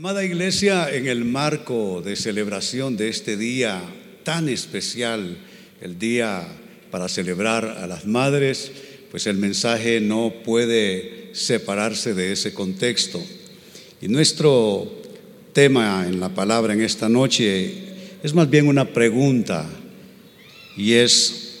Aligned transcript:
Amada 0.00 0.24
iglesia, 0.24 0.88
en 0.94 1.08
el 1.08 1.26
marco 1.26 2.00
de 2.02 2.16
celebración 2.16 2.96
de 2.96 3.10
este 3.10 3.36
día 3.36 3.82
tan 4.24 4.48
especial, 4.48 5.36
el 5.82 5.98
día 5.98 6.48
para 6.90 7.06
celebrar 7.06 7.66
a 7.66 7.86
las 7.86 8.06
madres, 8.06 8.72
pues 9.10 9.26
el 9.26 9.36
mensaje 9.36 10.00
no 10.00 10.32
puede 10.42 11.28
separarse 11.34 12.14
de 12.14 12.32
ese 12.32 12.54
contexto. 12.54 13.22
Y 14.00 14.08
nuestro 14.08 14.90
tema 15.52 16.06
en 16.08 16.18
la 16.18 16.30
palabra 16.30 16.72
en 16.72 16.80
esta 16.80 17.10
noche 17.10 17.70
es 18.22 18.32
más 18.32 18.48
bien 18.48 18.68
una 18.68 18.86
pregunta 18.94 19.68
y 20.78 20.94
es, 20.94 21.58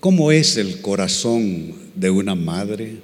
¿cómo 0.00 0.32
es 0.32 0.58
el 0.58 0.82
corazón 0.82 1.74
de 1.94 2.10
una 2.10 2.34
madre? 2.34 2.96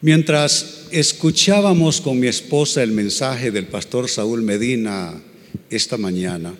Mientras 0.00 0.77
escuchábamos 0.92 2.00
con 2.00 2.18
mi 2.18 2.26
esposa 2.26 2.82
el 2.82 2.92
mensaje 2.92 3.50
del 3.50 3.66
pastor 3.66 4.08
Saúl 4.08 4.42
Medina 4.42 5.20
esta 5.70 5.96
mañana, 5.96 6.54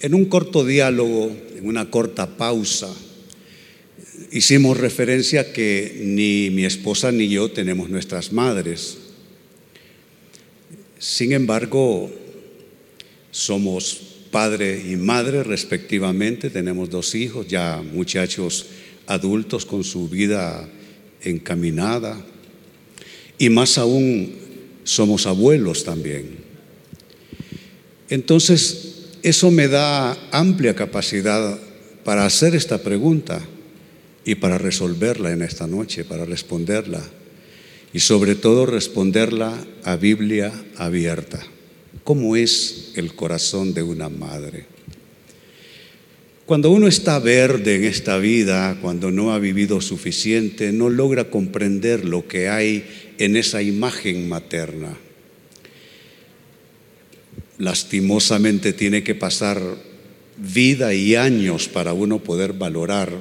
en 0.00 0.14
un 0.14 0.26
corto 0.26 0.64
diálogo, 0.64 1.30
en 1.56 1.66
una 1.66 1.90
corta 1.90 2.36
pausa, 2.36 2.92
hicimos 4.32 4.76
referencia 4.76 5.52
que 5.52 6.00
ni 6.04 6.50
mi 6.50 6.64
esposa 6.64 7.12
ni 7.12 7.28
yo 7.28 7.50
tenemos 7.50 7.88
nuestras 7.88 8.32
madres. 8.32 8.98
Sin 10.98 11.32
embargo, 11.32 12.10
somos 13.30 14.00
padre 14.30 14.82
y 14.90 14.96
madre 14.96 15.42
respectivamente, 15.42 16.50
tenemos 16.50 16.90
dos 16.90 17.14
hijos, 17.14 17.46
ya 17.48 17.82
muchachos 17.82 18.66
adultos 19.06 19.64
con 19.64 19.84
su 19.84 20.08
vida 20.08 20.68
encaminada, 21.22 22.24
y 23.38 23.48
más 23.50 23.78
aún 23.78 24.34
somos 24.84 25.26
abuelos 25.26 25.84
también. 25.84 26.38
Entonces, 28.08 28.96
eso 29.22 29.50
me 29.50 29.68
da 29.68 30.16
amplia 30.30 30.74
capacidad 30.74 31.58
para 32.04 32.24
hacer 32.24 32.54
esta 32.54 32.78
pregunta 32.78 33.40
y 34.24 34.34
para 34.36 34.58
resolverla 34.58 35.32
en 35.32 35.42
esta 35.42 35.66
noche, 35.66 36.04
para 36.04 36.24
responderla 36.24 37.02
y 37.92 38.00
sobre 38.00 38.34
todo 38.34 38.66
responderla 38.66 39.54
a 39.84 39.96
Biblia 39.96 40.52
abierta. 40.76 41.42
¿Cómo 42.04 42.36
es 42.36 42.92
el 42.94 43.14
corazón 43.14 43.74
de 43.74 43.82
una 43.82 44.08
madre? 44.08 44.66
Cuando 46.46 46.70
uno 46.70 46.88
está 46.88 47.18
verde 47.18 47.76
en 47.76 47.84
esta 47.84 48.16
vida, 48.16 48.78
cuando 48.80 49.10
no 49.10 49.34
ha 49.34 49.38
vivido 49.38 49.82
suficiente, 49.82 50.72
no 50.72 50.88
logra 50.88 51.28
comprender 51.28 52.06
lo 52.06 52.26
que 52.26 52.48
hay 52.48 52.84
en 53.18 53.36
esa 53.36 53.62
imagen 53.62 54.28
materna. 54.28 54.96
Lastimosamente 57.58 58.72
tiene 58.72 59.02
que 59.02 59.14
pasar 59.14 59.60
vida 60.36 60.94
y 60.94 61.16
años 61.16 61.68
para 61.68 61.92
uno 61.92 62.20
poder 62.20 62.52
valorar. 62.52 63.12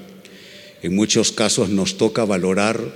En 0.83 0.95
muchos 0.95 1.31
casos 1.31 1.69
nos 1.69 1.97
toca 1.97 2.23
valorar 2.25 2.93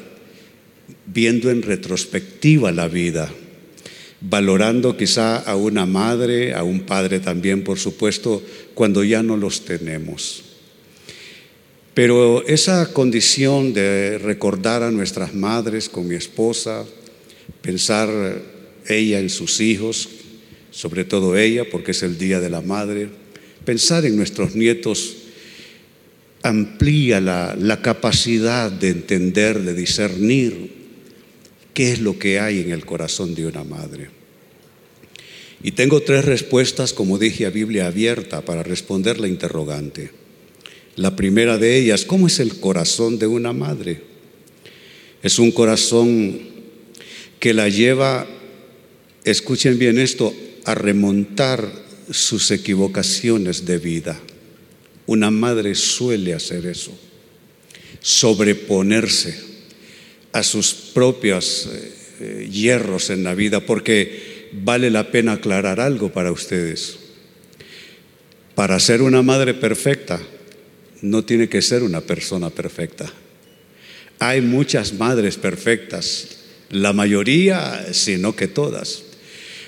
viendo 1.08 1.50
en 1.50 1.64
retrospectiva 1.64 2.72
la 2.72 2.88
vida 2.88 3.32
valorando 4.22 4.96
quizá 4.96 5.38
a 5.38 5.56
una 5.56 5.86
madre, 5.86 6.54
a 6.54 6.64
un 6.64 6.82
padre 6.82 7.20
también, 7.20 7.64
por 7.64 7.80
supuesto, 7.80 8.42
cuando 8.74 9.04
ya 9.04 9.24
no 9.24 9.36
los 9.36 9.66
tenemos. 9.66 10.44
Pero 11.94 12.46
esa 12.48 12.94
condición 12.94 13.74
de 13.74 14.18
recordar 14.18 14.84
a 14.84 14.92
nuestras 14.92 15.34
madres 15.34 15.90
con 15.90 16.08
mi 16.08 16.16
esposa, 16.16 16.86
pensar 17.62 18.10
ella 18.88 19.20
en 19.20 19.30
sus 19.30 19.60
hijos, 19.60 20.10
sobre 20.72 21.04
todo 21.04 21.38
ella, 21.38 21.66
porque 21.70 21.92
es 21.92 22.04
el 22.04 22.18
Día 22.18 22.40
de 22.40 22.50
la 22.50 22.62
Madre, 22.62 23.10
pensar 23.66 24.06
en 24.06 24.16
nuestros 24.16 24.56
nietos 24.56 25.18
amplía 26.44 27.20
la, 27.20 27.80
capacidad 27.82 28.72
de 28.72 28.90
entender, 28.90 29.62
de 29.62 29.74
discernir 29.74 30.82
¿Qué 31.74 31.94
es 31.94 32.02
lo 32.02 32.20
que 32.20 32.40
hay 32.40 32.60
en 32.60 32.72
el 32.72 32.86
corazón 32.86 33.34
de 33.34 33.46
una 33.46 33.64
madre? 33.64 34.10
Y 35.64 35.72
tengo 35.72 36.02
tres 36.02 36.26
respuestas, 36.26 36.92
como 36.92 37.18
dije, 37.18 37.46
a 37.46 37.50
Biblia 37.50 37.88
abierta 37.88 38.42
para 38.42 38.64
responder 38.64 39.20
la 39.20 39.28
interrogante. 39.28 40.12
La 40.96 41.16
primera 41.16 41.58
de 41.58 41.78
ellas, 41.78 42.04
¿cómo 42.04 42.28
es 42.28 42.40
el 42.40 42.60
corazón 42.60 43.18
de 43.18 43.28
una 43.28 43.54
madre? 43.54 44.02
Es 45.24 45.40
un 45.40 45.52
corazón 45.52 46.40
que 47.40 47.54
la 47.54 47.70
lleva, 47.70 48.28
escuchen 49.24 49.80
bien 49.80 49.98
esto, 49.98 50.34
a 50.66 50.76
remontar 50.76 51.72
sus 52.10 52.52
equivocaciones 52.52 53.66
de 53.66 53.78
vida. 53.78 54.20
Una 55.06 55.32
madre 55.32 55.76
suele 55.76 56.34
hacer 56.34 56.66
eso, 56.66 56.92
sobreponerse 58.02 59.36
a 60.34 60.44
sus 60.44 60.74
propios 60.74 61.70
eh, 62.20 62.50
hierros 62.52 63.10
en 63.10 63.24
la 63.24 63.34
vida, 63.34 63.66
porque 63.66 64.50
vale 64.52 64.92
la 64.92 65.10
pena 65.10 65.34
aclarar 65.34 65.80
algo 65.80 66.12
para 66.12 66.32
ustedes. 66.32 66.98
Para 68.56 68.80
ser 68.80 69.02
una 69.02 69.22
madre 69.22 69.54
perfecta, 69.54 70.22
no 71.02 71.24
tiene 71.24 71.50
que 71.50 71.62
ser 71.62 71.84
una 71.84 72.02
persona 72.02 72.50
perfecta. 72.50 73.12
Hay 74.20 74.42
muchas 74.42 74.94
madres 74.94 75.38
perfectas, 75.38 76.28
la 76.70 76.94
mayoría, 76.94 77.88
sino 77.92 78.36
que 78.36 78.48
todas. 78.48 79.04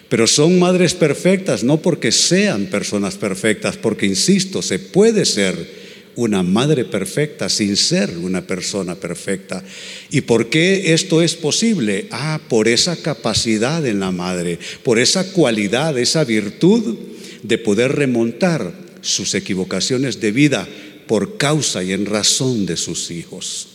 Pero 0.09 0.27
son 0.27 0.59
madres 0.59 0.94
perfectas 0.94 1.63
no 1.63 1.81
porque 1.81 2.11
sean 2.11 2.67
personas 2.67 3.16
perfectas, 3.16 3.77
porque, 3.77 4.05
insisto, 4.05 4.61
se 4.61 4.77
puede 4.77 5.25
ser 5.25 5.83
una 6.16 6.44
madre 6.44 6.85
perfecta 6.85 7.50
sin 7.50 7.75
ser 7.75 8.11
una 8.17 8.45
persona 8.45 8.94
perfecta. 8.94 9.63
¿Y 10.11 10.21
por 10.21 10.50
qué 10.50 10.94
esto 10.94 11.23
es 11.23 11.33
posible? 11.33 12.05
Ah, 12.11 12.39
por 12.47 12.67
esa 12.67 12.95
capacidad 12.95 13.83
en 13.88 14.00
la 14.00 14.11
madre, 14.11 14.59
por 14.83 15.00
esa 15.00 15.31
cualidad, 15.31 15.97
esa 15.97 16.23
virtud 16.23 16.95
de 17.41 17.57
poder 17.57 17.94
remontar 17.94 18.71
sus 19.01 19.33
equivocaciones 19.33 20.21
de 20.21 20.31
vida 20.31 20.67
por 21.07 21.37
causa 21.37 21.83
y 21.83 21.93
en 21.93 22.05
razón 22.05 22.65
de 22.65 22.77
sus 22.77 23.11
hijos. 23.11 23.67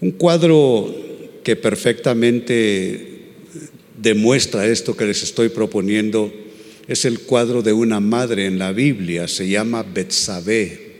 Un 0.00 0.12
cuadro 0.12 0.94
que 1.42 1.56
perfectamente 1.56 3.20
demuestra 3.96 4.66
esto 4.66 4.96
que 4.96 5.06
les 5.06 5.22
estoy 5.22 5.48
proponiendo 5.50 6.32
es 6.88 7.04
el 7.04 7.20
cuadro 7.20 7.62
de 7.62 7.72
una 7.72 8.00
madre 8.00 8.46
en 8.46 8.58
la 8.58 8.72
Biblia, 8.72 9.28
se 9.28 9.48
llama 9.48 9.82
Betsabé. 9.82 10.90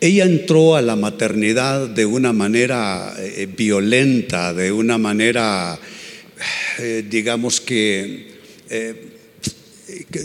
Ella 0.00 0.24
entró 0.24 0.74
a 0.74 0.82
la 0.82 0.96
maternidad 0.96 1.88
de 1.88 2.04
una 2.04 2.32
manera 2.32 3.14
eh, 3.18 3.46
violenta, 3.56 4.52
de 4.52 4.72
una 4.72 4.98
manera, 4.98 5.78
eh, 6.80 7.04
digamos 7.08 7.60
que, 7.60 8.26
eh, 8.68 9.11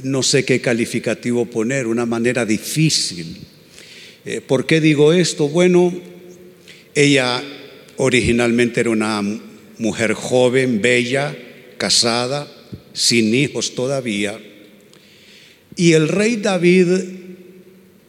no 0.03 0.23
sé 0.23 0.45
qué 0.45 0.61
calificativo 0.61 1.45
poner, 1.45 1.88
una 1.88 2.05
manera 2.05 2.45
difícil. 2.45 3.38
¿Por 4.47 4.66
qué 4.66 4.81
digo 4.81 5.13
esto? 5.13 5.47
Bueno, 5.47 5.94
ella 6.95 7.44
originalmente 7.97 8.81
era 8.81 8.89
una 8.89 9.22
mujer 9.78 10.13
joven, 10.13 10.81
bella, 10.81 11.35
casada, 11.78 12.47
sin 12.94 13.33
hijos 13.33 13.75
todavía. 13.75 14.39
Y 15.75 15.94
el 15.94 16.07
rey 16.07 16.38
David, 16.38 16.88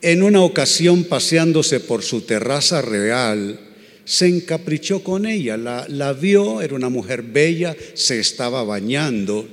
en 0.01 0.23
una 0.23 0.43
ocasión 0.43 1.05
paseándose 1.05 1.81
por 1.81 2.03
su 2.03 2.23
terraza 2.23 2.81
real, 2.81 3.61
se 4.05 4.27
encaprichó 4.27 5.05
con 5.05 5.27
ella, 5.27 5.59
la, 5.59 6.13
vio, 6.15 6.63
era 6.63 6.75
una 6.75 6.89
mujer 6.89 7.21
bella, 7.23 7.77
se 7.93 8.19
estaba 8.19 8.65
bañando, 8.65 9.47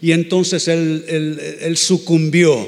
y 0.00 0.12
entonces 0.12 0.68
él, 0.68 1.74
sucumbió 1.76 2.66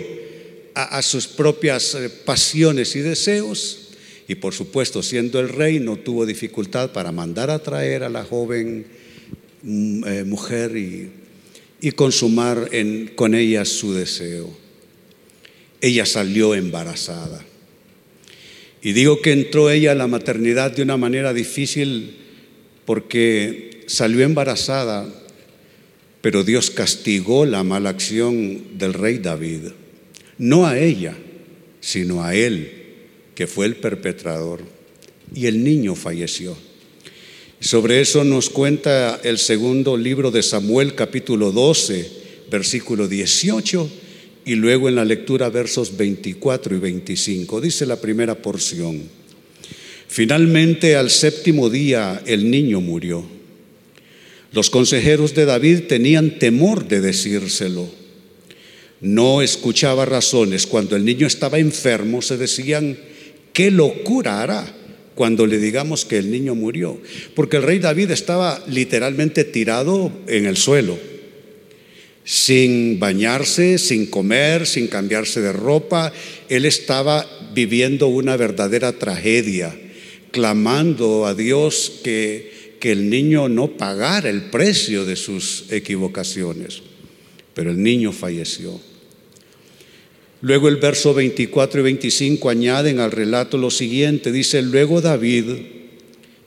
a, 0.74 1.00
sus 1.02 1.26
propias 1.26 1.94
eh, 1.94 2.08
pasiones 2.08 2.96
y 2.96 3.00
deseos, 3.00 3.88
y 4.28 4.34
por 4.34 4.54
supuesto, 4.54 5.02
siendo 5.02 5.38
el 5.40 5.48
rey, 5.48 5.78
no 5.78 5.96
tuvo 5.96 6.26
dificultad 6.26 6.92
para 6.92 7.12
mandar 7.12 7.50
a 7.50 7.60
traer 7.60 8.02
a 8.02 8.08
la 8.08 8.24
joven 8.24 8.86
mm, 9.62 10.04
eh, 10.06 10.24
mujer 10.24 10.76
y 10.76 11.92
consumar 11.92 12.70
con 13.14 13.34
ella 13.34 13.64
su 13.64 13.94
deseo. 13.94 14.50
Ella 15.80 16.04
salió 16.04 16.54
embarazada. 16.54 17.44
Y 18.82 18.92
digo 18.92 19.20
que 19.20 19.32
entró 19.32 19.70
ella 19.70 19.92
a 19.92 19.96
la 19.96 20.06
maternidad 20.06 20.70
de 20.70 20.82
una 20.82 20.96
manera 20.96 21.32
difícil 21.32 22.16
porque 22.84 23.82
salió 23.86 24.24
embarazada, 24.24 25.12
pero 26.26 26.42
Dios 26.42 26.72
castigó 26.72 27.46
la 27.46 27.62
mala 27.62 27.90
acción 27.90 28.76
del 28.76 28.94
rey 28.94 29.18
David. 29.18 29.60
No 30.38 30.66
a 30.66 30.76
ella, 30.76 31.16
sino 31.78 32.24
a 32.24 32.34
él, 32.34 32.68
que 33.36 33.46
fue 33.46 33.66
el 33.66 33.76
perpetrador. 33.76 34.60
Y 35.32 35.46
el 35.46 35.62
niño 35.62 35.94
falleció. 35.94 36.56
Sobre 37.60 38.00
eso 38.00 38.24
nos 38.24 38.50
cuenta 38.50 39.20
el 39.22 39.38
segundo 39.38 39.96
libro 39.96 40.32
de 40.32 40.42
Samuel 40.42 40.96
capítulo 40.96 41.52
12, 41.52 42.10
versículo 42.50 43.06
18 43.06 43.88
y 44.46 44.56
luego 44.56 44.88
en 44.88 44.96
la 44.96 45.04
lectura 45.04 45.48
versos 45.48 45.96
24 45.96 46.74
y 46.74 46.78
25. 46.80 47.60
Dice 47.60 47.86
la 47.86 48.00
primera 48.00 48.34
porción. 48.34 49.00
Finalmente 50.08 50.96
al 50.96 51.10
séptimo 51.10 51.70
día 51.70 52.20
el 52.26 52.50
niño 52.50 52.80
murió. 52.80 53.35
Los 54.56 54.70
consejeros 54.70 55.34
de 55.34 55.44
David 55.44 55.80
tenían 55.86 56.38
temor 56.38 56.88
de 56.88 57.02
decírselo. 57.02 57.90
No 59.02 59.42
escuchaba 59.42 60.06
razones. 60.06 60.66
Cuando 60.66 60.96
el 60.96 61.04
niño 61.04 61.26
estaba 61.26 61.58
enfermo 61.58 62.22
se 62.22 62.38
decían, 62.38 62.96
¿qué 63.52 63.70
locura 63.70 64.40
hará? 64.40 64.74
cuando 65.14 65.46
le 65.46 65.58
digamos 65.58 66.06
que 66.06 66.16
el 66.16 66.30
niño 66.30 66.54
murió. 66.54 66.98
Porque 67.34 67.58
el 67.58 67.64
rey 67.64 67.80
David 67.80 68.10
estaba 68.12 68.64
literalmente 68.66 69.44
tirado 69.44 70.10
en 70.26 70.46
el 70.46 70.56
suelo, 70.56 70.98
sin 72.24 72.98
bañarse, 72.98 73.76
sin 73.76 74.06
comer, 74.06 74.66
sin 74.66 74.86
cambiarse 74.86 75.42
de 75.42 75.52
ropa. 75.52 76.14
Él 76.48 76.64
estaba 76.64 77.26
viviendo 77.54 78.08
una 78.08 78.38
verdadera 78.38 78.92
tragedia, 78.92 79.74
clamando 80.30 81.26
a 81.26 81.34
Dios 81.34 82.00
que, 82.02 82.55
que 82.80 82.92
el 82.92 83.08
niño 83.10 83.48
no 83.48 83.76
pagara 83.76 84.28
el 84.28 84.42
precio 84.50 85.04
de 85.04 85.16
sus 85.16 85.64
equivocaciones. 85.70 86.82
Pero 87.54 87.70
el 87.70 87.82
niño 87.82 88.12
falleció. 88.12 88.78
Luego 90.42 90.68
el 90.68 90.76
verso 90.76 91.14
24 91.14 91.80
y 91.80 91.82
25 91.84 92.50
añaden 92.50 93.00
al 93.00 93.10
relato 93.10 93.56
lo 93.56 93.70
siguiente, 93.70 94.30
dice, 94.30 94.60
luego 94.62 95.00
David 95.00 95.44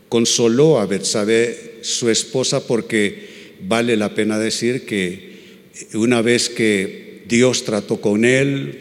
consoló 0.07 0.79
a 0.79 0.85
Betsabé, 0.85 1.79
su 1.81 2.09
esposa, 2.09 2.67
porque 2.67 3.55
vale 3.67 3.97
la 3.97 4.13
pena 4.13 4.37
decir 4.37 4.85
que 4.85 5.29
una 5.93 6.21
vez 6.21 6.49
que 6.49 7.23
Dios 7.27 7.63
trató 7.63 8.01
con 8.01 8.25
él, 8.25 8.79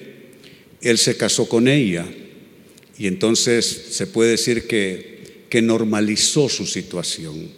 él 0.82 0.98
se 0.98 1.16
casó 1.16 1.48
con 1.48 1.68
ella 1.68 2.06
y 2.98 3.06
entonces 3.06 3.86
se 3.90 4.06
puede 4.06 4.32
decir 4.32 4.66
que, 4.66 5.17
que 5.48 5.62
normalizó 5.62 6.48
su 6.48 6.66
situación. 6.66 7.48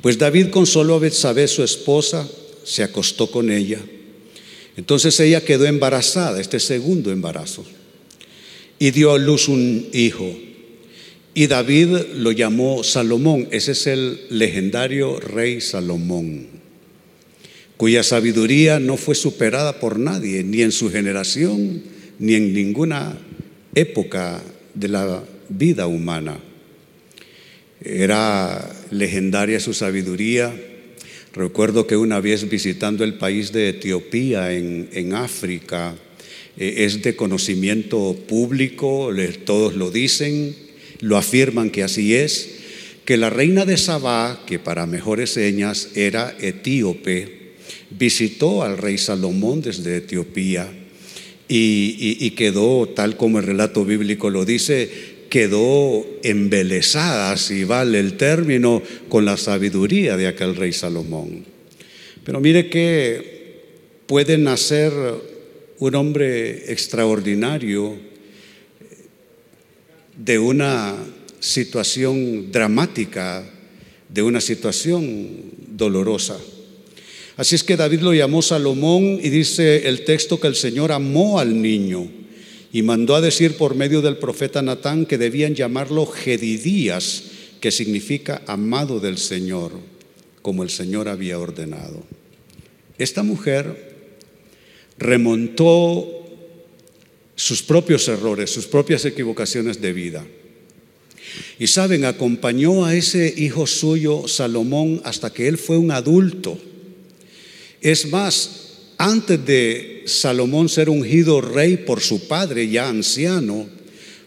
Pues 0.00 0.18
David 0.18 0.48
consoló 0.48 0.96
a 0.96 0.98
Betsabé, 0.98 1.48
su 1.48 1.62
esposa, 1.62 2.28
se 2.64 2.82
acostó 2.82 3.30
con 3.30 3.50
ella 3.50 3.78
entonces 4.76 5.18
ella 5.20 5.44
quedó 5.44 5.66
embarazada, 5.66 6.40
este 6.40 6.58
segundo 6.58 7.12
embarazo, 7.12 7.64
y 8.78 8.90
dio 8.90 9.12
a 9.12 9.18
luz 9.18 9.48
un 9.48 9.88
hijo. 9.92 10.34
Y 11.34 11.46
David 11.46 11.88
lo 12.14 12.32
llamó 12.32 12.82
Salomón, 12.84 13.48
ese 13.50 13.72
es 13.72 13.86
el 13.86 14.20
legendario 14.30 15.18
rey 15.18 15.60
Salomón, 15.60 16.46
cuya 17.76 18.02
sabiduría 18.02 18.80
no 18.80 18.96
fue 18.96 19.14
superada 19.14 19.78
por 19.78 19.98
nadie, 19.98 20.42
ni 20.42 20.62
en 20.62 20.72
su 20.72 20.90
generación, 20.90 21.82
ni 22.18 22.34
en 22.34 22.52
ninguna 22.52 23.18
época 23.74 24.42
de 24.74 24.88
la 24.88 25.22
vida 25.48 25.86
humana. 25.86 26.38
Era 27.80 28.70
legendaria 28.90 29.58
su 29.60 29.74
sabiduría 29.74 30.52
Recuerdo 31.34 31.86
que 31.86 31.96
una 31.96 32.20
vez 32.20 32.48
visitando 32.50 33.04
el 33.04 33.14
país 33.14 33.52
de 33.52 33.70
Etiopía 33.70 34.52
en, 34.52 35.14
África, 35.14 35.96
eh, 36.58 36.74
es 36.78 37.02
de 37.02 37.16
conocimiento 37.16 38.14
público, 38.28 39.10
todos 39.46 39.74
lo 39.74 39.90
dicen, 39.90 40.54
lo 41.00 41.16
afirman 41.16 41.70
que 41.70 41.82
así 41.82 42.14
es, 42.14 42.50
que 43.06 43.16
la 43.16 43.30
reina 43.30 43.64
de 43.64 43.78
Sabá, 43.78 44.44
que 44.46 44.58
para 44.58 44.86
mejores 44.86 45.30
señas 45.30 45.88
era 45.94 46.36
etíope, 46.38 47.54
visitó 47.88 48.62
al 48.62 48.76
rey 48.76 48.98
Salomón 48.98 49.62
desde 49.62 49.96
Etiopía 49.96 50.70
y 51.48 52.30
quedó, 52.30 52.88
tal 52.88 53.16
como 53.16 53.38
el 53.38 53.46
relato 53.46 53.84
bíblico 53.86 54.28
lo 54.28 54.44
dice, 54.44 55.11
quedó 55.32 56.04
embelesada, 56.22 57.38
si 57.38 57.64
vale 57.64 57.98
el 57.98 58.18
término, 58.18 58.82
con 59.08 59.24
la 59.24 59.38
sabiduría 59.38 60.18
de 60.18 60.26
aquel 60.26 60.54
rey 60.54 60.74
Salomón. 60.74 61.46
Pero 62.22 62.38
mire 62.38 62.68
que 62.68 63.62
puede 64.06 64.36
nacer 64.36 64.92
un 65.78 65.94
hombre 65.94 66.70
extraordinario 66.70 67.96
de 70.14 70.38
una 70.38 70.96
situación 71.40 72.52
dramática, 72.52 73.42
de 74.10 74.20
una 74.20 74.42
situación 74.42 75.44
dolorosa. 75.66 76.36
Así 77.38 77.54
es 77.54 77.64
que 77.64 77.78
David 77.78 78.00
lo 78.00 78.12
llamó 78.12 78.42
Salomón 78.42 79.18
y 79.22 79.30
dice 79.30 79.88
el 79.88 80.04
texto 80.04 80.38
que 80.38 80.48
el 80.48 80.56
Señor 80.56 80.92
amó 80.92 81.38
al 81.38 81.62
niño 81.62 82.20
y 82.72 82.82
mandó 82.82 83.14
a 83.14 83.20
decir 83.20 83.58
por 83.58 83.74
medio 83.74 84.00
del 84.00 84.16
profeta 84.16 84.62
Natán 84.62 85.04
que 85.04 85.18
debían 85.18 85.54
llamarlo 85.54 86.06
Gedidías, 86.06 87.24
que 87.60 87.70
significa 87.70 88.42
amado 88.46 88.98
del 88.98 89.18
Señor, 89.18 89.72
como 90.40 90.62
el 90.62 90.70
Señor 90.70 91.08
había 91.08 91.38
ordenado. 91.38 92.02
Esta 92.96 93.22
mujer 93.22 94.16
remontó 94.96 96.24
sus 97.36 97.62
propios 97.62 98.08
errores, 98.08 98.50
sus 98.50 98.66
propias 98.66 99.04
equivocaciones 99.04 99.80
de 99.80 99.92
vida. 99.92 100.26
Y 101.58 101.66
saben, 101.66 102.06
acompañó 102.06 102.86
a 102.86 102.94
ese 102.94 103.32
hijo 103.36 103.66
suyo, 103.66 104.26
Salomón, 104.28 105.02
hasta 105.04 105.30
que 105.30 105.46
él 105.46 105.58
fue 105.58 105.76
un 105.76 105.90
adulto. 105.90 106.58
Es 107.82 108.10
más, 108.10 108.78
antes 108.96 109.44
de 109.44 109.91
Salomón 110.06 110.68
ser 110.68 110.88
ungido 110.88 111.40
rey 111.40 111.76
por 111.76 112.00
su 112.00 112.26
padre 112.26 112.68
ya 112.68 112.88
anciano, 112.88 113.66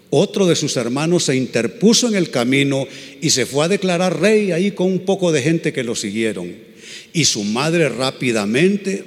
otro 0.10 0.45
de 0.45 0.56
sus 0.56 0.77
hermanos 0.77 1.25
se 1.25 1.36
interpuso 1.36 2.07
en 2.07 2.16
el 2.16 2.30
camino 2.30 2.88
y 3.22 3.31
se 3.31 3.45
fue 3.45 3.66
a 3.66 3.69
declarar 3.69 4.19
rey 4.19 4.51
ahí 4.51 4.72
con 4.72 4.88
un 4.88 5.00
poco 5.00 5.31
de 5.31 5.42
gente 5.42 5.74
que 5.74 5.83
lo 5.83 5.95
siguieron. 5.95 6.54
Y 7.12 7.25
su 7.25 7.44
madre 7.44 7.89
rápidamente 7.89 9.04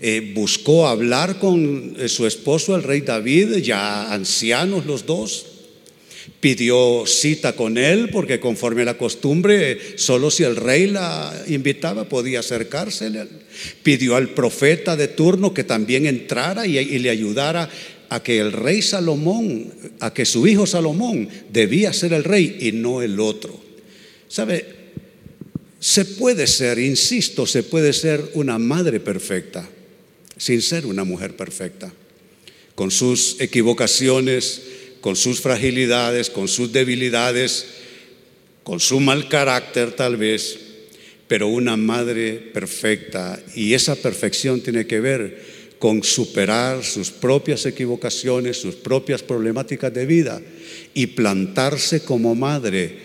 eh, 0.00 0.32
buscó 0.34 0.86
hablar 0.86 1.38
con 1.38 1.96
eh, 1.98 2.08
su 2.08 2.26
esposo, 2.26 2.76
el 2.76 2.82
rey 2.82 3.00
David, 3.00 3.56
ya 3.56 4.12
ancianos 4.12 4.86
los 4.86 5.04
dos, 5.06 5.46
pidió 6.40 7.04
cita 7.06 7.54
con 7.54 7.78
él 7.78 8.10
porque 8.10 8.40
conforme 8.40 8.82
a 8.82 8.86
la 8.86 8.98
costumbre, 8.98 9.78
solo 9.96 10.30
si 10.30 10.42
el 10.42 10.56
rey 10.56 10.86
la 10.86 11.34
invitaba 11.48 12.08
podía 12.08 12.40
acercársele. 12.40 13.26
Pidió 13.82 14.16
al 14.16 14.30
profeta 14.30 14.96
de 14.96 15.08
turno 15.08 15.54
que 15.54 15.64
también 15.64 16.06
entrara 16.06 16.66
y, 16.66 16.78
y 16.78 16.98
le 16.98 17.10
ayudara 17.10 17.68
a 18.08 18.22
que 18.22 18.38
el 18.38 18.52
rey 18.52 18.82
Salomón, 18.82 19.72
a 20.00 20.12
que 20.12 20.24
su 20.24 20.46
hijo 20.46 20.66
Salomón 20.66 21.28
debía 21.52 21.92
ser 21.92 22.12
el 22.12 22.24
rey 22.24 22.58
y 22.60 22.72
no 22.72 23.02
el 23.02 23.18
otro. 23.18 23.58
¿Sabe? 24.28 24.64
Se 25.80 26.04
puede 26.04 26.46
ser, 26.46 26.78
insisto, 26.78 27.46
se 27.46 27.62
puede 27.62 27.92
ser 27.92 28.22
una 28.34 28.58
madre 28.58 29.00
perfecta 29.00 29.68
sin 30.36 30.62
ser 30.62 30.86
una 30.86 31.04
mujer 31.04 31.34
perfecta, 31.34 31.92
con 32.74 32.90
sus 32.90 33.36
equivocaciones, 33.40 34.62
con 35.06 35.14
sus 35.14 35.40
fragilidades, 35.40 36.30
con 36.30 36.48
sus 36.48 36.72
debilidades, 36.72 37.64
con 38.64 38.80
su 38.80 38.98
mal 38.98 39.28
carácter 39.28 39.92
tal 39.92 40.16
vez, 40.16 40.58
pero 41.28 41.46
una 41.46 41.76
madre 41.76 42.32
perfecta. 42.32 43.40
Y 43.54 43.74
esa 43.74 43.94
perfección 43.94 44.62
tiene 44.62 44.84
que 44.88 44.98
ver 44.98 45.76
con 45.78 46.02
superar 46.02 46.82
sus 46.82 47.12
propias 47.12 47.66
equivocaciones, 47.66 48.56
sus 48.56 48.74
propias 48.74 49.22
problemáticas 49.22 49.94
de 49.94 50.06
vida 50.06 50.42
y 50.92 51.06
plantarse 51.06 52.02
como 52.02 52.34
madre 52.34 52.98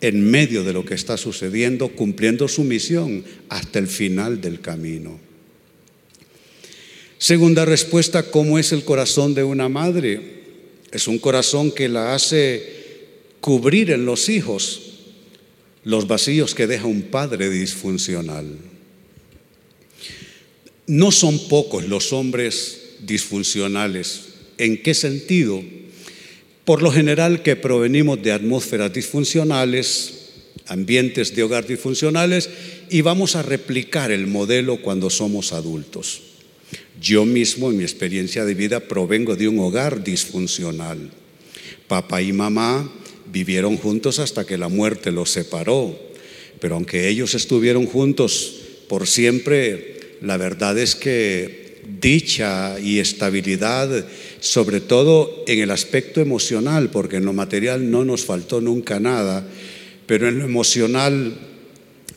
en 0.00 0.30
medio 0.30 0.62
de 0.62 0.74
lo 0.74 0.84
que 0.84 0.94
está 0.94 1.16
sucediendo, 1.16 1.88
cumpliendo 1.88 2.46
su 2.46 2.62
misión 2.62 3.24
hasta 3.48 3.80
el 3.80 3.88
final 3.88 4.40
del 4.40 4.60
camino. 4.60 5.18
Segunda 7.18 7.64
respuesta, 7.64 8.30
¿cómo 8.30 8.60
es 8.60 8.70
el 8.70 8.84
corazón 8.84 9.34
de 9.34 9.42
una 9.42 9.68
madre? 9.68 10.35
Es 10.92 11.08
un 11.08 11.18
corazón 11.18 11.72
que 11.72 11.88
la 11.88 12.14
hace 12.14 12.76
cubrir 13.40 13.90
en 13.90 14.04
los 14.04 14.28
hijos 14.28 14.82
los 15.84 16.08
vacíos 16.08 16.54
que 16.54 16.66
deja 16.66 16.86
un 16.86 17.02
padre 17.02 17.48
disfuncional. 17.48 18.58
No 20.86 21.12
son 21.12 21.48
pocos 21.48 21.86
los 21.86 22.12
hombres 22.12 22.96
disfuncionales. 23.00 24.22
¿En 24.58 24.82
qué 24.82 24.94
sentido? 24.94 25.62
Por 26.64 26.82
lo 26.82 26.90
general 26.90 27.42
que 27.42 27.54
provenimos 27.54 28.22
de 28.22 28.32
atmósferas 28.32 28.92
disfuncionales, 28.92 30.30
ambientes 30.66 31.34
de 31.36 31.42
hogar 31.44 31.66
disfuncionales, 31.66 32.50
y 32.90 33.02
vamos 33.02 33.36
a 33.36 33.42
replicar 33.42 34.10
el 34.10 34.26
modelo 34.26 34.82
cuando 34.82 35.10
somos 35.10 35.52
adultos. 35.52 36.22
Yo 37.00 37.24
mismo, 37.24 37.70
en 37.70 37.78
mi 37.78 37.84
experiencia 37.84 38.44
de 38.44 38.54
vida, 38.54 38.80
provengo 38.80 39.36
de 39.36 39.48
un 39.48 39.58
hogar 39.58 40.02
disfuncional. 40.02 41.10
Papá 41.88 42.22
y 42.22 42.32
mamá 42.32 42.90
vivieron 43.32 43.76
juntos 43.76 44.18
hasta 44.18 44.46
que 44.46 44.58
la 44.58 44.68
muerte 44.68 45.12
los 45.12 45.30
separó. 45.30 45.98
Pero 46.60 46.76
aunque 46.76 47.08
ellos 47.08 47.34
estuvieron 47.34 47.86
juntos 47.86 48.60
por 48.88 49.06
siempre, 49.06 50.00
la 50.22 50.36
verdad 50.36 50.78
es 50.78 50.94
que 50.94 51.82
dicha 52.00 52.80
y 52.80 52.98
estabilidad, 52.98 54.06
sobre 54.40 54.80
todo 54.80 55.44
en 55.46 55.60
el 55.60 55.70
aspecto 55.70 56.20
emocional, 56.20 56.90
porque 56.90 57.16
en 57.16 57.24
lo 57.24 57.32
material 57.32 57.90
no 57.90 58.04
nos 58.04 58.24
faltó 58.24 58.60
nunca 58.60 58.98
nada, 59.00 59.46
pero 60.06 60.28
en 60.28 60.38
lo 60.38 60.44
emocional 60.44 61.38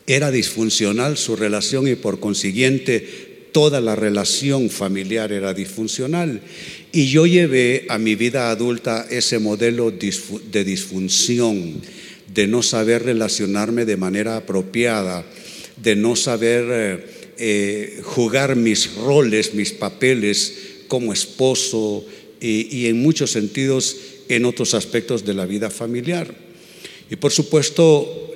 era 0.06 0.30
disfuncional 0.30 1.16
su 1.16 1.36
relación 1.36 1.86
y 1.86 1.94
por 1.94 2.18
consiguiente 2.18 3.29
toda 3.52 3.80
la 3.80 3.96
relación 3.96 4.70
familiar 4.70 5.32
era 5.32 5.54
disfuncional. 5.54 6.40
Y 6.92 7.08
yo 7.08 7.26
llevé 7.26 7.86
a 7.88 7.98
mi 7.98 8.14
vida 8.14 8.50
adulta 8.50 9.06
ese 9.10 9.38
modelo 9.38 9.90
de 9.90 10.64
disfunción, 10.64 11.80
de 12.32 12.46
no 12.46 12.62
saber 12.62 13.04
relacionarme 13.04 13.84
de 13.84 13.96
manera 13.96 14.36
apropiada, 14.36 15.24
de 15.76 15.96
no 15.96 16.16
saber 16.16 16.64
eh, 16.70 17.06
eh, 17.38 18.00
jugar 18.02 18.56
mis 18.56 18.94
roles, 18.94 19.54
mis 19.54 19.72
papeles 19.72 20.54
como 20.88 21.12
esposo 21.12 22.04
y, 22.40 22.76
y 22.76 22.86
en 22.86 23.00
muchos 23.00 23.32
sentidos 23.32 23.96
en 24.28 24.44
otros 24.44 24.74
aspectos 24.74 25.24
de 25.24 25.34
la 25.34 25.46
vida 25.46 25.70
familiar. 25.70 26.32
Y 27.10 27.16
por 27.16 27.32
supuesto, 27.32 28.30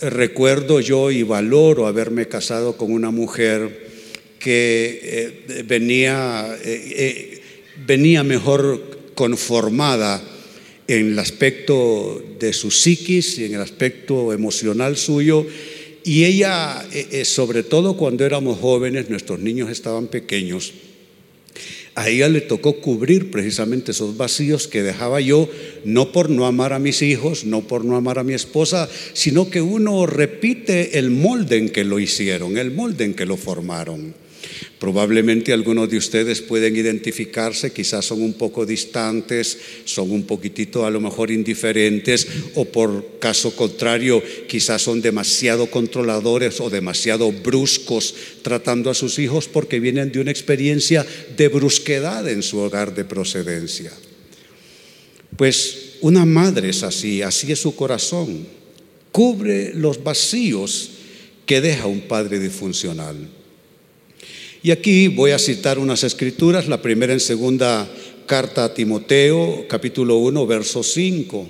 recuerdo 0.00 0.80
yo 0.80 1.10
y 1.10 1.22
valoro 1.22 1.86
haberme 1.86 2.28
casado 2.28 2.76
con 2.76 2.92
una 2.92 3.10
mujer 3.10 3.89
que 4.40 5.00
eh, 5.02 5.62
venía, 5.64 6.58
eh, 6.64 6.92
eh, 6.96 7.40
venía 7.86 8.24
mejor 8.24 9.12
conformada 9.14 10.20
en 10.88 11.12
el 11.12 11.18
aspecto 11.18 12.20
de 12.40 12.52
su 12.52 12.70
psiquis 12.70 13.38
y 13.38 13.44
en 13.44 13.54
el 13.54 13.60
aspecto 13.60 14.32
emocional 14.32 14.96
suyo. 14.96 15.46
Y 16.02 16.24
ella, 16.24 16.82
sobre 17.24 17.62
todo 17.62 17.98
cuando 17.98 18.24
éramos 18.24 18.58
jóvenes, 18.58 19.10
nuestros 19.10 19.38
niños 19.38 19.70
estaban 19.70 20.06
pequeños, 20.06 20.72
a 21.94 22.08
ella 22.08 22.30
le 22.30 22.40
tocó 22.40 22.80
cubrir 22.80 23.30
precisamente 23.30 23.90
esos 23.90 24.16
vacíos 24.16 24.66
que 24.66 24.82
dejaba 24.82 25.20
yo, 25.20 25.50
no 25.84 26.12
por 26.12 26.30
no 26.30 26.46
amar 26.46 26.72
a 26.72 26.78
mis 26.78 27.02
hijos, 27.02 27.44
no 27.44 27.60
por 27.60 27.84
no 27.84 27.96
amar 27.96 28.18
a 28.18 28.24
mi 28.24 28.32
esposa, 28.32 28.88
sino 29.12 29.50
que 29.50 29.60
uno 29.60 30.06
repite 30.06 30.98
el 30.98 31.10
molde 31.10 31.58
en 31.58 31.68
que 31.68 31.84
lo 31.84 31.98
hicieron, 31.98 32.56
el 32.56 32.70
molde 32.70 33.04
en 33.04 33.12
que 33.12 33.26
lo 33.26 33.36
formaron. 33.36 34.14
Probablemente 34.80 35.52
algunos 35.52 35.90
de 35.90 35.98
ustedes 35.98 36.40
pueden 36.40 36.74
identificarse, 36.74 37.70
quizás 37.70 38.06
son 38.06 38.22
un 38.22 38.32
poco 38.32 38.64
distantes, 38.64 39.58
son 39.84 40.10
un 40.10 40.22
poquitito 40.22 40.86
a 40.86 40.90
lo 40.90 41.02
mejor 41.02 41.30
indiferentes 41.30 42.26
o 42.54 42.64
por 42.64 43.18
caso 43.18 43.54
contrario, 43.54 44.22
quizás 44.48 44.80
son 44.80 45.02
demasiado 45.02 45.70
controladores 45.70 46.62
o 46.62 46.70
demasiado 46.70 47.30
bruscos 47.30 48.14
tratando 48.40 48.88
a 48.88 48.94
sus 48.94 49.18
hijos 49.18 49.48
porque 49.48 49.80
vienen 49.80 50.12
de 50.12 50.20
una 50.20 50.30
experiencia 50.30 51.04
de 51.36 51.48
brusquedad 51.48 52.26
en 52.26 52.42
su 52.42 52.56
hogar 52.56 52.94
de 52.94 53.04
procedencia. 53.04 53.92
Pues 55.36 55.98
una 56.00 56.24
madre 56.24 56.70
es 56.70 56.84
así, 56.84 57.20
así 57.20 57.52
es 57.52 57.58
su 57.58 57.76
corazón, 57.76 58.46
cubre 59.12 59.74
los 59.74 60.02
vacíos 60.02 60.92
que 61.44 61.60
deja 61.60 61.84
un 61.84 62.00
padre 62.00 62.38
disfuncional. 62.38 63.39
Y 64.62 64.72
aquí 64.72 65.08
voy 65.08 65.30
a 65.30 65.38
citar 65.38 65.78
unas 65.78 66.04
escrituras, 66.04 66.68
la 66.68 66.82
primera 66.82 67.14
en 67.14 67.20
segunda 67.20 67.90
carta 68.26 68.64
a 68.64 68.74
Timoteo, 68.74 69.64
capítulo 69.66 70.18
1, 70.18 70.46
verso 70.46 70.82
5. 70.82 71.48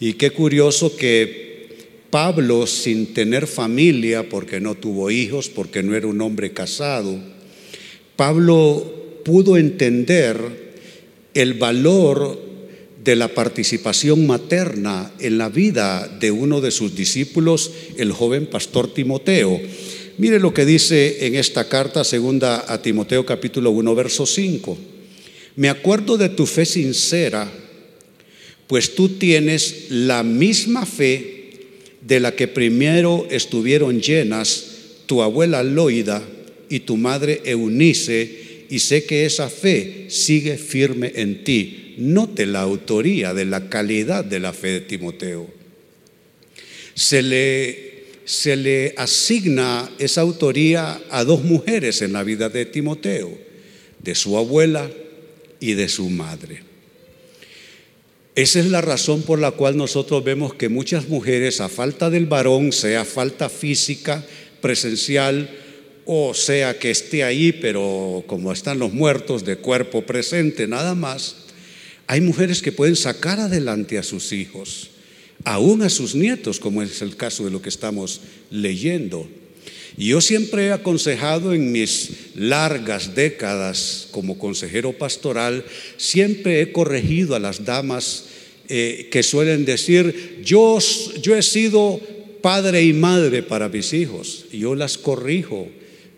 Y 0.00 0.14
qué 0.14 0.30
curioso 0.30 0.96
que 0.96 1.76
Pablo, 2.08 2.66
sin 2.66 3.12
tener 3.12 3.46
familia, 3.46 4.30
porque 4.30 4.62
no 4.62 4.74
tuvo 4.74 5.10
hijos, 5.10 5.50
porque 5.50 5.82
no 5.82 5.94
era 5.94 6.06
un 6.06 6.22
hombre 6.22 6.52
casado, 6.52 7.18
Pablo 8.16 9.20
pudo 9.26 9.58
entender 9.58 10.72
el 11.34 11.54
valor 11.54 12.40
de 13.04 13.14
la 13.14 13.28
participación 13.28 14.26
materna 14.26 15.12
en 15.18 15.36
la 15.36 15.50
vida 15.50 16.08
de 16.20 16.30
uno 16.30 16.62
de 16.62 16.70
sus 16.70 16.94
discípulos, 16.94 17.72
el 17.98 18.10
joven 18.12 18.46
pastor 18.46 18.94
Timoteo. 18.94 19.60
Mire 20.18 20.38
lo 20.38 20.52
que 20.52 20.66
dice 20.66 21.26
en 21.26 21.36
esta 21.36 21.68
carta 21.68 22.04
segunda 22.04 22.66
a 22.68 22.82
Timoteo 22.82 23.24
capítulo 23.24 23.70
1 23.70 23.94
verso 23.94 24.26
5. 24.26 24.78
Me 25.56 25.70
acuerdo 25.70 26.18
de 26.18 26.28
tu 26.28 26.44
fe 26.44 26.66
sincera, 26.66 27.50
pues 28.66 28.94
tú 28.94 29.10
tienes 29.10 29.86
la 29.88 30.22
misma 30.22 30.84
fe 30.84 31.50
de 32.02 32.20
la 32.20 32.32
que 32.34 32.46
primero 32.46 33.26
estuvieron 33.30 34.00
llenas 34.02 34.66
tu 35.06 35.22
abuela 35.22 35.62
Loida 35.62 36.22
y 36.68 36.80
tu 36.80 36.98
madre 36.98 37.40
Eunice, 37.44 38.66
y 38.68 38.78
sé 38.80 39.04
que 39.04 39.24
esa 39.24 39.48
fe 39.48 40.06
sigue 40.08 40.58
firme 40.58 41.12
en 41.16 41.42
ti. 41.44 41.94
Note 41.98 42.46
la 42.46 42.60
autoría 42.60 43.34
de 43.34 43.44
la 43.46 43.68
calidad 43.68 44.24
de 44.24 44.40
la 44.40 44.52
fe 44.52 44.68
de 44.68 44.80
Timoteo. 44.80 45.46
Se 46.94 47.22
le 47.22 47.91
se 48.24 48.56
le 48.56 48.94
asigna 48.96 49.90
esa 49.98 50.20
autoría 50.20 51.00
a 51.10 51.24
dos 51.24 51.42
mujeres 51.42 52.02
en 52.02 52.12
la 52.12 52.22
vida 52.22 52.48
de 52.48 52.66
Timoteo, 52.66 53.36
de 53.98 54.14
su 54.14 54.36
abuela 54.36 54.90
y 55.60 55.74
de 55.74 55.88
su 55.88 56.08
madre. 56.08 56.62
Esa 58.34 58.60
es 58.60 58.66
la 58.66 58.80
razón 58.80 59.22
por 59.22 59.38
la 59.38 59.50
cual 59.50 59.76
nosotros 59.76 60.24
vemos 60.24 60.54
que 60.54 60.68
muchas 60.68 61.08
mujeres, 61.08 61.60
a 61.60 61.68
falta 61.68 62.08
del 62.08 62.26
varón, 62.26 62.72
sea 62.72 63.04
falta 63.04 63.48
física, 63.48 64.24
presencial, 64.60 65.50
o 66.06 66.32
sea 66.32 66.78
que 66.78 66.90
esté 66.90 67.24
ahí, 67.24 67.52
pero 67.52 68.24
como 68.26 68.52
están 68.52 68.78
los 68.78 68.92
muertos 68.92 69.44
de 69.44 69.56
cuerpo 69.56 70.02
presente, 70.02 70.66
nada 70.66 70.94
más, 70.94 71.36
hay 72.06 72.20
mujeres 72.20 72.62
que 72.62 72.72
pueden 72.72 72.96
sacar 72.96 73.38
adelante 73.38 73.98
a 73.98 74.02
sus 74.02 74.32
hijos 74.32 74.91
aún 75.44 75.82
a 75.82 75.88
sus 75.88 76.14
nietos, 76.14 76.60
como 76.60 76.82
es 76.82 77.02
el 77.02 77.16
caso 77.16 77.44
de 77.44 77.50
lo 77.50 77.62
que 77.62 77.68
estamos 77.68 78.20
leyendo. 78.50 79.28
Y 79.96 80.08
yo 80.08 80.20
siempre 80.20 80.66
he 80.66 80.72
aconsejado 80.72 81.52
en 81.52 81.70
mis 81.70 82.10
largas 82.34 83.14
décadas 83.14 84.08
como 84.10 84.38
consejero 84.38 84.92
pastoral, 84.92 85.64
siempre 85.96 86.62
he 86.62 86.72
corregido 86.72 87.34
a 87.34 87.40
las 87.40 87.64
damas 87.64 88.24
eh, 88.68 89.08
que 89.10 89.22
suelen 89.22 89.64
decir, 89.64 90.40
yo, 90.44 90.78
yo 91.20 91.36
he 91.36 91.42
sido 91.42 92.00
padre 92.40 92.82
y 92.82 92.92
madre 92.92 93.42
para 93.42 93.68
mis 93.68 93.92
hijos, 93.92 94.46
yo 94.52 94.74
las 94.74 94.96
corrijo. 94.96 95.68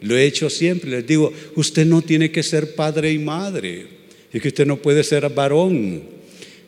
Lo 0.01 0.17
he 0.17 0.27
hecho 0.27 0.51
siempre, 0.51 0.91
les 0.91 1.07
digo, 1.07 1.33
usted 1.57 1.87
no 1.87 2.03
tiene 2.03 2.31
que 2.31 2.43
ser 2.43 2.75
padre 2.75 3.13
y 3.13 3.19
madre, 3.19 3.87
es 4.33 4.43
que 4.43 4.49
usted 4.49 4.67
no 4.67 4.77
puede 4.77 5.03
ser 5.03 5.29
varón, 5.31 6.03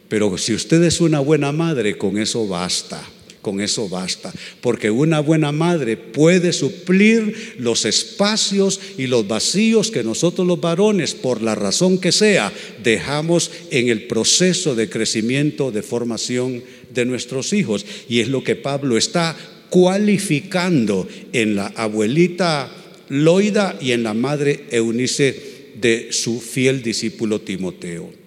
pero 0.08 0.36
si 0.38 0.54
usted 0.54 0.82
es 0.84 1.00
una 1.00 1.20
buena 1.20 1.52
madre, 1.52 1.98
con 1.98 2.18
eso 2.18 2.46
basta, 2.46 3.02
con 3.42 3.60
eso 3.60 3.88
basta. 3.88 4.32
Porque 4.60 4.90
una 4.90 5.20
buena 5.20 5.52
madre 5.52 5.96
puede 5.96 6.52
suplir 6.52 7.54
los 7.58 7.84
espacios 7.84 8.80
y 8.98 9.08
los 9.08 9.26
vacíos 9.26 9.90
que 9.90 10.04
nosotros 10.04 10.46
los 10.46 10.60
varones, 10.60 11.14
por 11.14 11.42
la 11.42 11.54
razón 11.54 11.98
que 11.98 12.12
sea, 12.12 12.52
dejamos 12.82 13.50
en 13.70 13.88
el 13.88 14.06
proceso 14.06 14.74
de 14.74 14.88
crecimiento, 14.88 15.72
de 15.72 15.82
formación 15.82 16.62
de 16.92 17.04
nuestros 17.04 17.52
hijos. 17.52 17.84
Y 18.08 18.20
es 18.20 18.28
lo 18.28 18.44
que 18.44 18.54
Pablo 18.54 18.96
está 18.96 19.36
cualificando 19.70 21.08
en 21.32 21.56
la 21.56 21.66
abuelita 21.76 22.72
Loida 23.08 23.76
y 23.80 23.92
en 23.92 24.02
la 24.02 24.14
madre 24.14 24.64
Eunice 24.70 25.72
de 25.80 26.08
su 26.10 26.40
fiel 26.40 26.82
discípulo 26.82 27.40
Timoteo. 27.40 28.25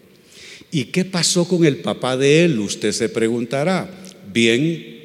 ¿Y 0.72 0.86
qué 0.86 1.04
pasó 1.04 1.48
con 1.48 1.66
el 1.66 1.78
papá 1.78 2.16
de 2.16 2.46
él? 2.46 2.60
Usted 2.60 2.92
se 2.92 3.10
preguntará. 3.10 3.90
Bien, 4.32 5.00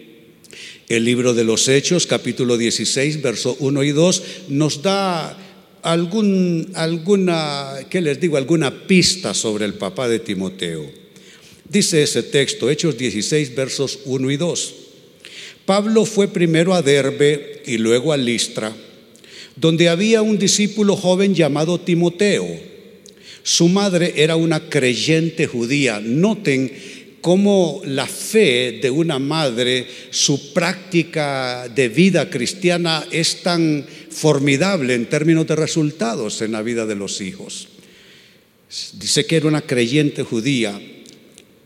el 0.88 1.04
libro 1.04 1.33
de 1.33 1.44
los 1.44 1.68
Hechos, 1.68 2.06
capítulo 2.06 2.59
16, 2.59 3.23
verso 3.23 3.56
1 3.61 3.83
y 3.85 3.92
2, 3.92 4.23
nos 4.49 4.83
da 4.83 5.38
algún, 5.80 6.71
alguna, 6.75 7.78
¿qué 7.88 8.02
les 8.02 8.21
digo? 8.21 8.37
Alguna 8.37 8.87
pista 8.87 9.33
sobre 9.33 9.64
el 9.64 9.75
papá 9.75 10.06
de 10.06 10.18
Timoteo. 10.18 10.85
Dice 11.66 12.02
ese 12.02 12.23
texto, 12.23 12.68
Hechos 12.68 12.99
16, 12.99 13.54
versos 13.54 14.00
1 14.04 14.30
y 14.30 14.37
2. 14.37 14.75
Pablo 15.64 16.04
fue 16.04 16.28
primero 16.28 16.75
a 16.75 16.83
Derbe 16.83 17.62
y 17.64 17.78
luego 17.78 18.12
a 18.12 18.18
Listra, 18.18 18.76
donde 19.56 19.88
había 19.88 20.21
un 20.21 20.38
discípulo 20.38 20.94
joven 20.94 21.35
llamado 21.35 21.80
Timoteo 21.80 22.74
su 23.45 23.69
madre 23.69 24.15
era 24.17 24.37
una 24.37 24.71
creyente 24.71 25.47
judía. 25.47 26.01
Noten 26.01 26.73
cómo 27.21 27.83
la 27.85 28.07
fe 28.07 28.81
de 28.83 28.91
una 28.91 29.19
madre, 29.19 29.87
su 30.09 30.55
práctica 30.55 31.69
de 31.69 31.91
vida 31.91 32.31
cristiana 32.31 33.07
es 33.11 33.43
tan 33.43 33.87
formidable 34.11 34.95
en 34.95 35.07
términos 35.07 35.47
de 35.47 35.57
resultados 35.57 36.41
en 36.41 36.53
la 36.53 36.63
vida 36.63 36.87
de 36.87 36.95
los 36.95 37.21
hijos. 37.21 37.69
Dice 38.95 39.27
que 39.27 39.37
era 39.37 39.49
una 39.49 39.61
creyente 39.61 40.23
judía, 40.23 40.81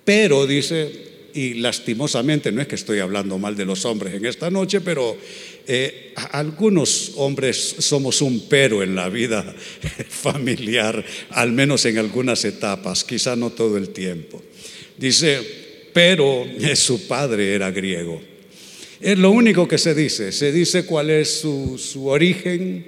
pero 0.04 0.48
dice, 0.48 1.07
y 1.34 1.54
lastimosamente, 1.54 2.52
no 2.52 2.60
es 2.60 2.68
que 2.68 2.74
estoy 2.74 2.98
hablando 3.00 3.38
mal 3.38 3.56
de 3.56 3.64
los 3.64 3.84
hombres 3.84 4.14
en 4.14 4.24
esta 4.26 4.50
noche, 4.50 4.80
pero 4.80 5.16
eh, 5.66 6.12
algunos 6.32 7.12
hombres 7.16 7.76
somos 7.78 8.22
un 8.22 8.48
pero 8.48 8.82
en 8.82 8.94
la 8.94 9.08
vida 9.08 9.54
familiar, 10.08 11.04
al 11.30 11.52
menos 11.52 11.84
en 11.84 11.98
algunas 11.98 12.44
etapas, 12.44 13.04
quizá 13.04 13.36
no 13.36 13.50
todo 13.50 13.76
el 13.76 13.90
tiempo. 13.90 14.42
Dice, 14.96 15.40
pero 15.92 16.46
su 16.74 17.06
padre 17.06 17.54
era 17.54 17.70
griego. 17.70 18.20
Es 19.00 19.16
lo 19.16 19.30
único 19.30 19.68
que 19.68 19.78
se 19.78 19.94
dice, 19.94 20.32
se 20.32 20.50
dice 20.50 20.84
cuál 20.84 21.10
es 21.10 21.40
su, 21.40 21.78
su 21.78 22.08
origen, 22.08 22.86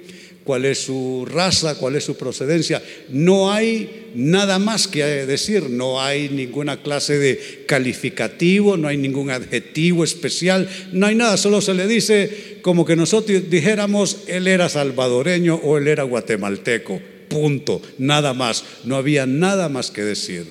cuál 0.51 0.65
es 0.65 0.79
su 0.79 1.25
raza, 1.25 1.75
cuál 1.75 1.95
es 1.95 2.03
su 2.03 2.17
procedencia. 2.17 2.83
No 3.07 3.53
hay 3.53 4.09
nada 4.15 4.59
más 4.59 4.85
que 4.85 5.01
decir, 5.01 5.69
no 5.69 6.01
hay 6.01 6.27
ninguna 6.27 6.83
clase 6.83 7.17
de 7.17 7.63
calificativo, 7.65 8.75
no 8.75 8.89
hay 8.89 8.97
ningún 8.97 9.29
adjetivo 9.29 10.03
especial, 10.03 10.67
no 10.91 11.07
hay 11.07 11.15
nada, 11.15 11.37
solo 11.37 11.61
se 11.61 11.73
le 11.73 11.87
dice 11.87 12.57
como 12.63 12.83
que 12.83 12.97
nosotros 12.97 13.49
dijéramos, 13.49 14.23
él 14.27 14.45
era 14.45 14.67
salvadoreño 14.67 15.55
o 15.55 15.77
él 15.77 15.87
era 15.87 16.03
guatemalteco, 16.03 16.99
punto, 17.29 17.81
nada 17.97 18.33
más, 18.33 18.65
no 18.83 18.97
había 18.97 19.25
nada 19.25 19.69
más 19.69 19.89
que 19.89 20.03
decir. 20.03 20.47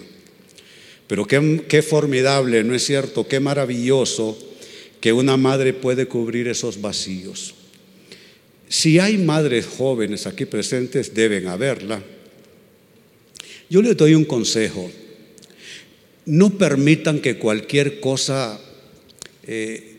Pero 1.09 1.27
qué, 1.27 1.83
formidable, 1.83 2.65
¿no 2.65 2.75
es 2.75 2.87
cierto? 2.87 3.29
Qué 3.29 3.39
maravilloso 3.39 4.39
que 5.03 5.13
una 5.13 5.37
madre 5.37 5.75
puede 5.75 6.07
cubrir 6.07 6.49
esos 6.49 6.81
vacíos. 6.81 7.55
Si 8.71 9.01
hay 9.01 9.19
madres 9.19 9.67
jóvenes 9.67 10.29
aquí 10.29 10.45
presentes, 10.45 11.13
deben 11.13 11.49
haberla. 11.49 12.01
Yo 13.69 13.83
les 13.83 13.97
doy 13.97 14.15
un 14.15 14.25
consejo. 14.25 14.89
No 16.27 16.57
permitan 16.57 17.19
que 17.19 17.37
cualquier 17.37 17.99
cosa 17.99 18.61
eh, 19.43 19.99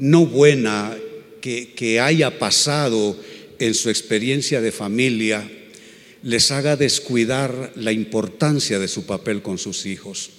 no 0.00 0.26
buena 0.26 0.98
que, 1.40 1.72
que 1.72 2.00
haya 2.00 2.36
pasado 2.40 3.16
en 3.60 3.74
su 3.74 3.88
experiencia 3.88 4.60
de 4.60 4.72
familia 4.72 5.48
les 6.24 6.50
haga 6.50 6.74
descuidar 6.74 7.72
la 7.76 7.92
importancia 7.92 8.80
de 8.80 8.88
su 8.88 9.06
papel 9.06 9.40
con 9.40 9.56
sus 9.56 9.86
hijos. 9.86 10.30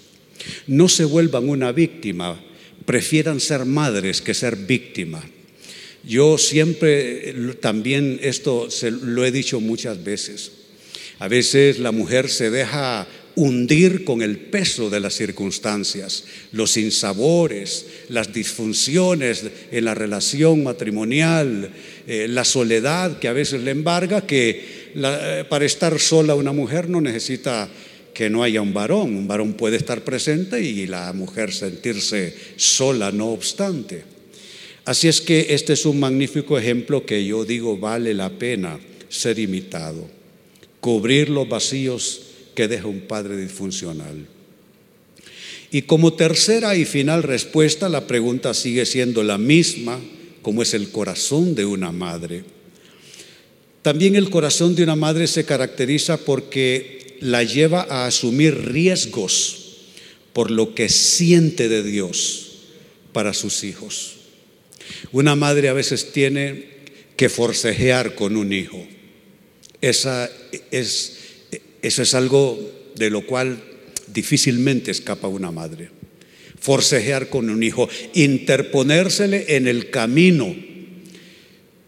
No 0.67 0.89
se 0.89 1.05
vuelvan 1.05 1.47
una 1.47 1.71
víctima, 1.71 2.37
prefieran 2.85 3.39
ser 3.39 3.63
madres 3.63 4.21
que 4.21 4.33
ser 4.33 4.57
víctima. 4.57 5.23
Yo 6.03 6.37
siempre 6.37 7.29
eh, 7.29 7.55
también 7.59 8.19
esto 8.21 8.71
se 8.71 8.91
lo 8.91 9.25
he 9.25 9.31
dicho 9.31 9.59
muchas 9.59 10.03
veces. 10.03 10.51
A 11.19 11.27
veces 11.27 11.79
la 11.79 11.91
mujer 11.91 12.29
se 12.29 12.49
deja 12.49 13.07
hundir 13.35 14.03
con 14.03 14.21
el 14.21 14.37
peso 14.37 14.89
de 14.89 14.99
las 14.99 15.13
circunstancias, 15.13 16.25
los 16.51 16.71
sinsabores, 16.71 17.85
las 18.09 18.33
disfunciones 18.33 19.45
en 19.71 19.85
la 19.85 19.93
relación 19.93 20.63
matrimonial, 20.63 21.71
eh, 22.07 22.27
la 22.27 22.43
soledad 22.43 23.19
que 23.19 23.27
a 23.27 23.33
veces 23.33 23.61
le 23.61 23.71
embarga, 23.71 24.25
que 24.25 24.91
eh, 24.95 25.45
para 25.49 25.65
estar 25.65 25.97
sola 25.99 26.35
una 26.35 26.51
mujer 26.51 26.89
no 26.89 26.99
necesita 27.01 27.69
que 28.13 28.29
no 28.29 28.43
haya 28.43 28.61
un 28.61 28.73
varón, 28.73 29.15
un 29.15 29.27
varón 29.27 29.53
puede 29.53 29.77
estar 29.77 30.03
presente 30.03 30.61
y 30.61 30.85
la 30.87 31.13
mujer 31.13 31.53
sentirse 31.53 32.35
sola 32.57 33.11
no 33.11 33.29
obstante. 33.29 34.10
Así 34.85 35.07
es 35.07 35.21
que 35.21 35.47
este 35.49 35.73
es 35.73 35.85
un 35.85 35.99
magnífico 35.99 36.57
ejemplo 36.57 37.05
que 37.05 37.23
yo 37.25 37.45
digo 37.45 37.77
vale 37.77 38.13
la 38.13 38.29
pena 38.29 38.79
ser 39.09 39.37
imitado. 39.37 40.07
Cubrir 40.79 41.29
los 41.29 41.47
vacíos 41.47 42.21
que 42.55 42.67
deja 42.67 42.87
un 42.87 43.01
padre 43.01 43.37
disfuncional. 43.37 44.25
Y 45.71 45.83
como 45.83 46.13
tercera 46.13 46.75
y 46.75 46.85
final 46.85 47.23
respuesta, 47.23 47.87
la 47.87 48.07
pregunta 48.07 48.53
sigue 48.53 48.85
siendo 48.85 49.23
la 49.23 49.37
misma, 49.37 49.99
como 50.41 50.63
es 50.63 50.73
el 50.73 50.89
corazón 50.89 51.55
de 51.55 51.65
una 51.65 51.91
madre. 51.91 52.43
También 53.81 54.15
el 54.15 54.29
corazón 54.29 54.75
de 54.75 54.83
una 54.83 54.95
madre 54.95 55.27
se 55.27 55.45
caracteriza 55.45 56.17
porque 56.17 57.17
la 57.21 57.43
lleva 57.43 57.85
a 57.89 58.05
asumir 58.05 58.71
riesgos 58.71 59.77
por 60.33 60.51
lo 60.51 60.75
que 60.75 60.89
siente 60.89 61.69
de 61.69 61.83
Dios 61.83 62.51
para 63.13 63.33
sus 63.33 63.63
hijos. 63.63 64.20
Una 65.11 65.35
madre 65.35 65.69
a 65.69 65.73
veces 65.73 66.11
tiene 66.11 66.65
que 67.15 67.29
forcejear 67.29 68.15
con 68.15 68.35
un 68.35 68.53
hijo. 68.53 68.85
Esa 69.81 70.29
es, 70.71 71.17
eso 71.81 72.01
es 72.01 72.13
algo 72.13 72.59
de 72.95 73.09
lo 73.09 73.25
cual 73.25 73.63
difícilmente 74.07 74.91
escapa 74.91 75.27
una 75.27 75.51
madre. 75.51 75.89
Forcejear 76.59 77.29
con 77.29 77.49
un 77.49 77.63
hijo, 77.63 77.89
interponérsele 78.13 79.55
en 79.55 79.67
el 79.67 79.89
camino, 79.89 80.55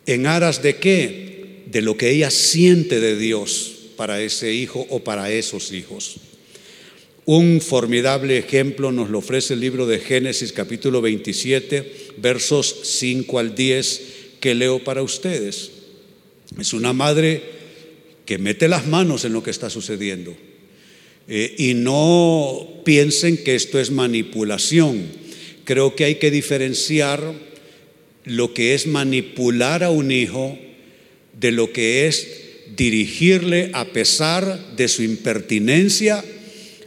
en 0.05 0.25
aras 0.25 0.63
de 0.63 0.77
qué? 0.77 1.63
De 1.67 1.81
lo 1.81 1.97
que 1.97 2.09
ella 2.09 2.31
siente 2.31 2.99
de 2.99 3.17
Dios 3.17 3.91
para 3.95 4.21
ese 4.21 4.53
hijo 4.53 4.85
o 4.89 5.03
para 5.03 5.31
esos 5.31 5.71
hijos. 5.71 6.19
Un 7.25 7.61
formidable 7.61 8.37
ejemplo 8.37 8.91
nos 8.91 9.09
lo 9.09 9.19
ofrece 9.19 9.53
el 9.53 9.61
libro 9.61 9.87
de 9.87 9.99
Génesis 9.99 10.51
capítulo 10.51 11.01
27, 11.01 11.93
versos 12.17 12.75
5 12.83 13.39
al 13.39 13.55
10, 13.55 14.01
que 14.41 14.53
leo 14.53 14.83
para 14.83 15.03
ustedes. 15.03 15.71
Es 16.59 16.73
una 16.73 16.91
madre 16.91 17.41
que 18.25 18.37
mete 18.37 18.67
las 18.67 18.87
manos 18.87 19.23
en 19.23 19.31
lo 19.31 19.41
que 19.41 19.51
está 19.51 19.69
sucediendo. 19.69 20.35
Eh, 21.29 21.55
y 21.57 21.75
no 21.75 22.81
piensen 22.83 23.37
que 23.37 23.55
esto 23.55 23.79
es 23.79 23.89
manipulación. 23.89 25.05
Creo 25.63 25.95
que 25.95 26.03
hay 26.03 26.15
que 26.15 26.29
diferenciar 26.29 27.33
lo 28.25 28.53
que 28.53 28.73
es 28.73 28.85
manipular 28.85 29.85
a 29.85 29.91
un 29.91 30.11
hijo 30.11 30.59
de 31.39 31.53
lo 31.53 31.71
que 31.71 32.05
es 32.05 32.27
dirigirle 32.75 33.69
a 33.71 33.85
pesar 33.85 34.75
de 34.75 34.89
su 34.89 35.03
impertinencia 35.03 36.21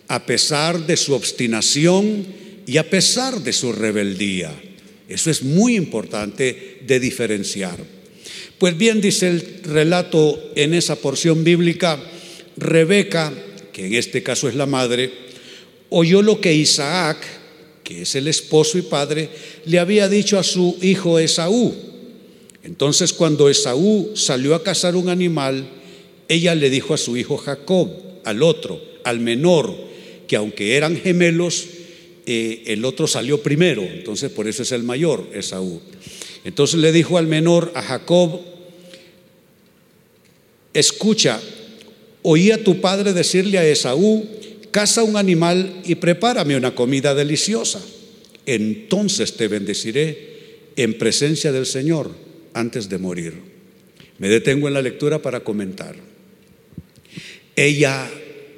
a 0.08 0.24
pesar 0.24 0.86
de 0.86 0.96
su 0.96 1.14
obstinación 1.14 2.26
y 2.66 2.76
a 2.76 2.88
pesar 2.88 3.40
de 3.40 3.52
su 3.52 3.72
rebeldía. 3.72 4.52
Eso 5.08 5.30
es 5.30 5.42
muy 5.42 5.76
importante 5.76 6.78
de 6.86 7.00
diferenciar. 7.00 7.78
Pues 8.58 8.76
bien, 8.76 9.00
dice 9.00 9.28
el 9.28 9.60
relato 9.64 10.52
en 10.54 10.74
esa 10.74 10.96
porción 10.96 11.44
bíblica, 11.44 12.02
Rebeca, 12.56 13.32
que 13.72 13.86
en 13.86 13.94
este 13.94 14.22
caso 14.22 14.48
es 14.48 14.54
la 14.54 14.66
madre, 14.66 15.12
oyó 15.90 16.22
lo 16.22 16.40
que 16.40 16.54
Isaac, 16.54 17.18
que 17.84 18.02
es 18.02 18.14
el 18.14 18.28
esposo 18.28 18.78
y 18.78 18.82
padre, 18.82 19.28
le 19.66 19.78
había 19.78 20.08
dicho 20.08 20.38
a 20.38 20.42
su 20.42 20.76
hijo 20.80 21.18
Esaú. 21.18 21.74
Entonces 22.64 23.12
cuando 23.12 23.48
Esaú 23.48 24.12
salió 24.14 24.54
a 24.54 24.62
cazar 24.62 24.96
un 24.96 25.08
animal, 25.08 25.68
ella 26.28 26.54
le 26.54 26.70
dijo 26.70 26.94
a 26.94 26.98
su 26.98 27.16
hijo 27.16 27.36
Jacob, 27.36 27.90
al 28.24 28.42
otro, 28.42 28.82
al 29.04 29.20
menor, 29.20 29.76
que 30.26 30.36
aunque 30.36 30.76
eran 30.76 30.96
gemelos, 30.96 31.66
eh, 32.26 32.64
el 32.66 32.84
otro 32.84 33.06
salió 33.06 33.42
primero, 33.42 33.82
entonces 33.82 34.30
por 34.30 34.48
eso 34.48 34.62
es 34.62 34.72
el 34.72 34.82
mayor, 34.82 35.28
Esaú. 35.32 35.80
Entonces 36.44 36.80
le 36.80 36.92
dijo 36.92 37.18
al 37.18 37.26
menor, 37.26 37.72
a 37.74 37.82
Jacob, 37.82 38.40
escucha, 40.74 41.40
oí 42.22 42.50
a 42.50 42.62
tu 42.62 42.80
padre 42.80 43.12
decirle 43.12 43.58
a 43.58 43.66
Esaú, 43.66 44.26
caza 44.70 45.02
un 45.02 45.16
animal 45.16 45.82
y 45.84 45.94
prepárame 45.94 46.56
una 46.56 46.74
comida 46.74 47.14
deliciosa. 47.14 47.80
Entonces 48.44 49.34
te 49.34 49.48
bendeciré 49.48 50.36
en 50.76 50.98
presencia 50.98 51.52
del 51.52 51.66
Señor 51.66 52.10
antes 52.54 52.88
de 52.88 52.98
morir. 52.98 53.34
Me 54.18 54.28
detengo 54.28 54.68
en 54.68 54.74
la 54.74 54.82
lectura 54.82 55.22
para 55.22 55.40
comentar. 55.40 55.96
Ella 57.54 58.10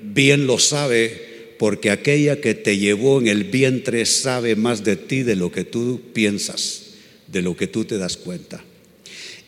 bien 0.02 0.46
lo 0.46 0.58
sabe 0.58 1.27
porque 1.58 1.90
aquella 1.90 2.40
que 2.40 2.54
te 2.54 2.78
llevó 2.78 3.20
en 3.20 3.26
el 3.26 3.44
vientre 3.44 4.06
sabe 4.06 4.56
más 4.56 4.84
de 4.84 4.96
ti 4.96 5.24
de 5.24 5.36
lo 5.36 5.50
que 5.50 5.64
tú 5.64 6.00
piensas, 6.12 6.82
de 7.26 7.42
lo 7.42 7.56
que 7.56 7.66
tú 7.66 7.84
te 7.84 7.98
das 7.98 8.16
cuenta. 8.16 8.64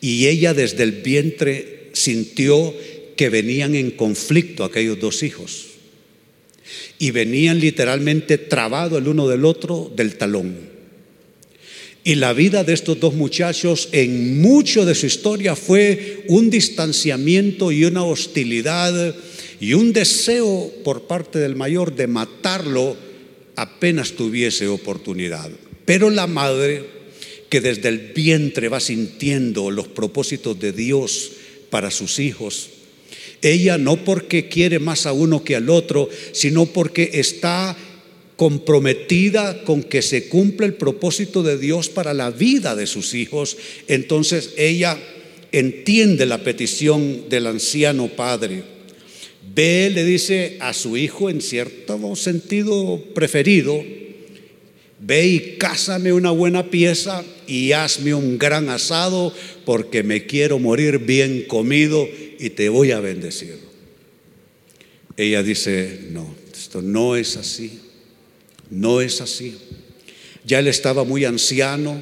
Y 0.01 0.27
ella 0.27 0.53
desde 0.53 0.83
el 0.83 0.93
vientre 0.93 1.91
sintió 1.93 2.75
que 3.17 3.29
venían 3.29 3.75
en 3.75 3.91
conflicto 3.93 4.65
aquellos 4.65 4.99
dos 4.99 5.23
hijos. 5.23 5.67
Y 6.99 7.11
venían 7.11 7.61
literalmente 7.61 8.39
trabados 8.39 9.01
el 9.01 9.09
uno 9.09 9.29
del 9.29 9.45
otro 9.45 9.93
del 9.95 10.17
talón. 10.17 10.71
Y 12.03 12.15
la 12.15 12.33
vida 12.33 12.65
de 12.65 12.73
estos 12.73 12.99
dos 12.99 13.15
muchachos 13.15 13.91
en 13.93 14.41
mucho 14.41 14.87
de 14.87 14.95
su 14.95 15.07
historia 15.07 15.55
fue 15.55 16.25
un 16.29 16.49
distanciamiento 16.49 17.73
y 17.73 17.85
una 17.85 18.05
hostilidad 18.05 19.15
y 19.61 19.75
un 19.75 19.93
deseo 19.93 20.73
por 20.83 21.03
parte 21.03 21.39
del 21.39 21.55
mayor 21.55 21.95
de 21.95 22.07
matarlo 22.07 22.97
apenas 23.57 24.13
tuviese 24.13 24.67
oportunidad. 24.69 25.51
Pero 25.85 26.09
la 26.09 26.27
madre, 26.27 26.85
que 27.51 27.61
desde 27.61 27.89
el 27.91 27.99
vientre 28.15 28.69
va 28.69 28.81
sintiendo 28.81 29.71
los 29.71 29.87
propósitos 29.89 30.59
de 30.59 30.73
Dios 30.73 31.33
para 31.69 31.91
sus 31.91 32.19
hijos, 32.19 32.71
ella 33.43 33.77
no 33.77 34.03
porque 34.05 34.49
quiere 34.49 34.79
más 34.79 35.07
a 35.07 35.13
uno 35.13 35.45
que 35.45 35.57
al 35.57 35.69
otro, 35.69 36.09
sino 36.33 36.67
porque 36.67 37.11
está 37.15 37.77
comprometida 38.37 39.65
con 39.65 39.83
que 39.83 40.01
se 40.01 40.29
cumpla 40.29 40.65
el 40.67 40.73
propósito 40.73 41.43
de 41.43 41.59
Dios 41.59 41.91
para 41.91 42.15
la 42.15 42.31
vida 42.31 42.75
de 42.75 42.87
sus 42.87 43.13
hijos, 43.13 43.59
entonces 43.87 44.55
ella 44.57 44.99
entiende 45.53 46.25
la 46.25 46.43
petición 46.43 47.29
del 47.29 47.47
anciano 47.47 48.09
padre. 48.09 48.80
Ve, 49.53 49.91
le 49.93 50.05
dice 50.05 50.59
a 50.61 50.73
su 50.73 50.97
hijo 50.97 51.29
en 51.29 51.41
cierto 51.41 52.15
sentido 52.15 53.03
preferido, 53.15 53.83
ve 55.01 55.27
y 55.27 55.57
cásame 55.59 56.13
una 56.13 56.31
buena 56.31 56.71
pieza 56.71 57.25
y 57.49 57.73
hazme 57.73 58.15
un 58.15 58.39
gran 58.39 58.69
asado 58.69 59.35
porque 59.65 60.05
me 60.05 60.27
quiero 60.27 60.61
morir 60.61 60.99
bien 60.99 61.47
comido 61.49 62.07
y 62.39 62.51
te 62.51 62.69
voy 62.69 62.93
a 62.93 63.01
bendecir. 63.01 63.59
Ella 65.17 65.43
dice, 65.43 66.01
no, 66.11 66.33
esto 66.53 66.81
no 66.81 67.17
es 67.17 67.37
así, 67.37 67.81
no 68.71 69.01
es 69.01 69.21
así. 69.21 69.59
Ya 70.45 70.61
él 70.61 70.69
estaba 70.69 71.03
muy 71.03 71.25
anciano, 71.25 72.01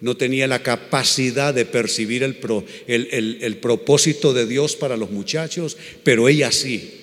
no 0.00 0.16
tenía 0.16 0.46
la 0.46 0.62
capacidad 0.62 1.52
de 1.52 1.64
percibir 1.64 2.22
el, 2.22 2.38
el, 2.86 3.56
propósito 3.56 4.32
de 4.32 4.46
Dios 4.46 4.76
para 4.76 4.96
los 4.96 5.10
muchachos, 5.10 5.76
pero 6.04 6.28
ella 6.28 6.52
sí. 6.52 6.94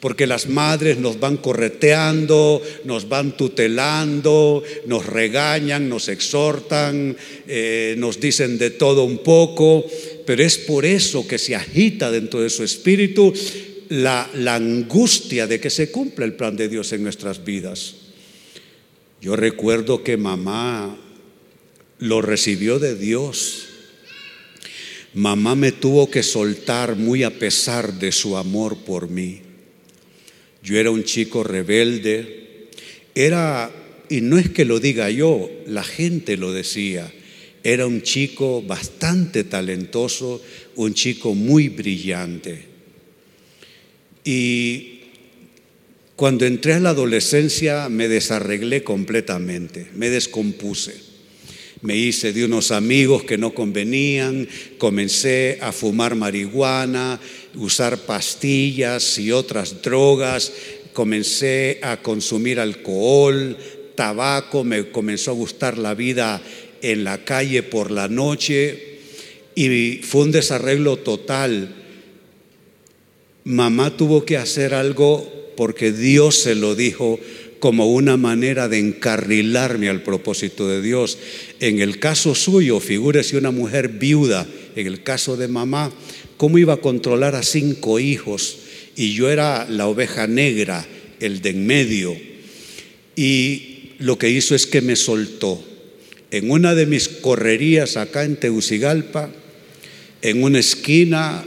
Porque 0.00 0.28
las 0.28 0.48
madres 0.48 0.98
nos 0.98 1.18
van 1.18 1.38
correteando, 1.38 2.62
nos 2.84 3.08
van 3.08 3.36
tutelando, 3.36 4.62
nos 4.86 5.06
regañan, 5.06 5.88
nos 5.88 6.08
exhortan, 6.08 7.16
eh, 7.48 7.96
nos 7.98 8.20
dicen 8.20 8.58
de 8.58 8.70
todo 8.70 9.02
un 9.02 9.18
poco, 9.18 9.84
pero 10.24 10.44
es 10.44 10.56
por 10.56 10.84
eso 10.84 11.26
que 11.26 11.38
se 11.38 11.56
agita 11.56 12.12
dentro 12.12 12.40
de 12.40 12.50
su 12.50 12.62
espíritu 12.62 13.32
la, 13.88 14.30
la 14.34 14.54
angustia 14.54 15.48
de 15.48 15.58
que 15.58 15.70
se 15.70 15.90
cumpla 15.90 16.26
el 16.26 16.34
plan 16.34 16.56
de 16.56 16.68
Dios 16.68 16.92
en 16.92 17.02
nuestras 17.02 17.44
vidas. 17.44 17.94
Yo 19.20 19.34
recuerdo 19.34 20.04
que 20.04 20.16
mamá 20.16 20.96
lo 21.98 22.22
recibió 22.22 22.78
de 22.78 22.94
Dios. 22.94 23.66
Mamá 25.14 25.54
me 25.54 25.72
tuvo 25.72 26.10
que 26.10 26.22
soltar 26.22 26.96
muy 26.96 27.22
a 27.22 27.38
pesar 27.38 27.94
de 27.94 28.12
su 28.12 28.36
amor 28.36 28.78
por 28.78 29.08
mí. 29.08 29.40
Yo 30.62 30.78
era 30.78 30.90
un 30.90 31.04
chico 31.04 31.42
rebelde. 31.42 32.68
Era, 33.14 33.70
y 34.08 34.20
no 34.20 34.38
es 34.38 34.50
que 34.50 34.64
lo 34.64 34.80
diga 34.80 35.10
yo, 35.10 35.50
la 35.66 35.82
gente 35.82 36.36
lo 36.36 36.52
decía. 36.52 37.12
Era 37.64 37.86
un 37.86 38.02
chico 38.02 38.62
bastante 38.62 39.44
talentoso, 39.44 40.42
un 40.76 40.94
chico 40.94 41.34
muy 41.34 41.68
brillante. 41.68 42.66
Y 44.24 45.00
cuando 46.14 46.46
entré 46.46 46.74
a 46.74 46.80
la 46.80 46.90
adolescencia 46.90 47.88
me 47.88 48.08
desarreglé 48.08 48.84
completamente, 48.84 49.88
me 49.94 50.10
descompuse 50.10 51.07
me 51.82 51.96
hice 51.96 52.32
de 52.32 52.44
unos 52.44 52.70
amigos 52.70 53.24
que 53.24 53.38
no 53.38 53.54
convenían, 53.54 54.48
comencé 54.78 55.58
a 55.60 55.72
fumar 55.72 56.14
marihuana, 56.14 57.20
usar 57.54 57.98
pastillas 57.98 59.18
y 59.18 59.30
otras 59.30 59.82
drogas, 59.82 60.52
comencé 60.92 61.78
a 61.82 61.98
consumir 61.98 62.58
alcohol, 62.58 63.56
tabaco, 63.94 64.64
me 64.64 64.90
comenzó 64.90 65.30
a 65.30 65.34
gustar 65.34 65.78
la 65.78 65.94
vida 65.94 66.42
en 66.82 67.04
la 67.04 67.24
calle 67.24 67.62
por 67.62 67.90
la 67.90 68.08
noche 68.08 68.98
y 69.54 70.00
fue 70.02 70.22
un 70.22 70.32
desarreglo 70.32 70.96
total. 70.96 71.74
Mamá 73.44 73.96
tuvo 73.96 74.24
que 74.24 74.36
hacer 74.36 74.74
algo 74.74 75.52
porque 75.56 75.90
Dios 75.90 76.36
se 76.36 76.54
lo 76.54 76.74
dijo 76.74 77.18
como 77.60 77.92
una 77.92 78.16
manera 78.16 78.68
de 78.68 78.78
encarrilarme 78.78 79.88
al 79.88 80.02
propósito 80.02 80.68
de 80.68 80.80
Dios. 80.82 81.18
En 81.60 81.80
el 81.80 81.98
caso 81.98 82.34
suyo, 82.34 82.80
figúrese 82.80 83.36
una 83.36 83.50
mujer 83.50 83.88
viuda, 83.88 84.46
en 84.76 84.86
el 84.86 85.02
caso 85.02 85.36
de 85.36 85.48
mamá, 85.48 85.92
¿cómo 86.36 86.58
iba 86.58 86.74
a 86.74 86.80
controlar 86.80 87.34
a 87.34 87.42
cinco 87.42 87.98
hijos? 87.98 88.58
Y 88.96 89.14
yo 89.14 89.30
era 89.30 89.66
la 89.68 89.86
oveja 89.86 90.26
negra, 90.26 90.86
el 91.20 91.40
de 91.40 91.50
en 91.50 91.66
medio. 91.66 92.16
Y 93.16 93.92
lo 93.98 94.18
que 94.18 94.30
hizo 94.30 94.54
es 94.54 94.66
que 94.66 94.80
me 94.80 94.96
soltó. 94.96 95.64
En 96.30 96.50
una 96.50 96.74
de 96.74 96.86
mis 96.86 97.08
correrías 97.08 97.96
acá 97.96 98.24
en 98.24 98.36
Teucigalpa, 98.36 99.30
en 100.22 100.42
una 100.42 100.58
esquina, 100.58 101.44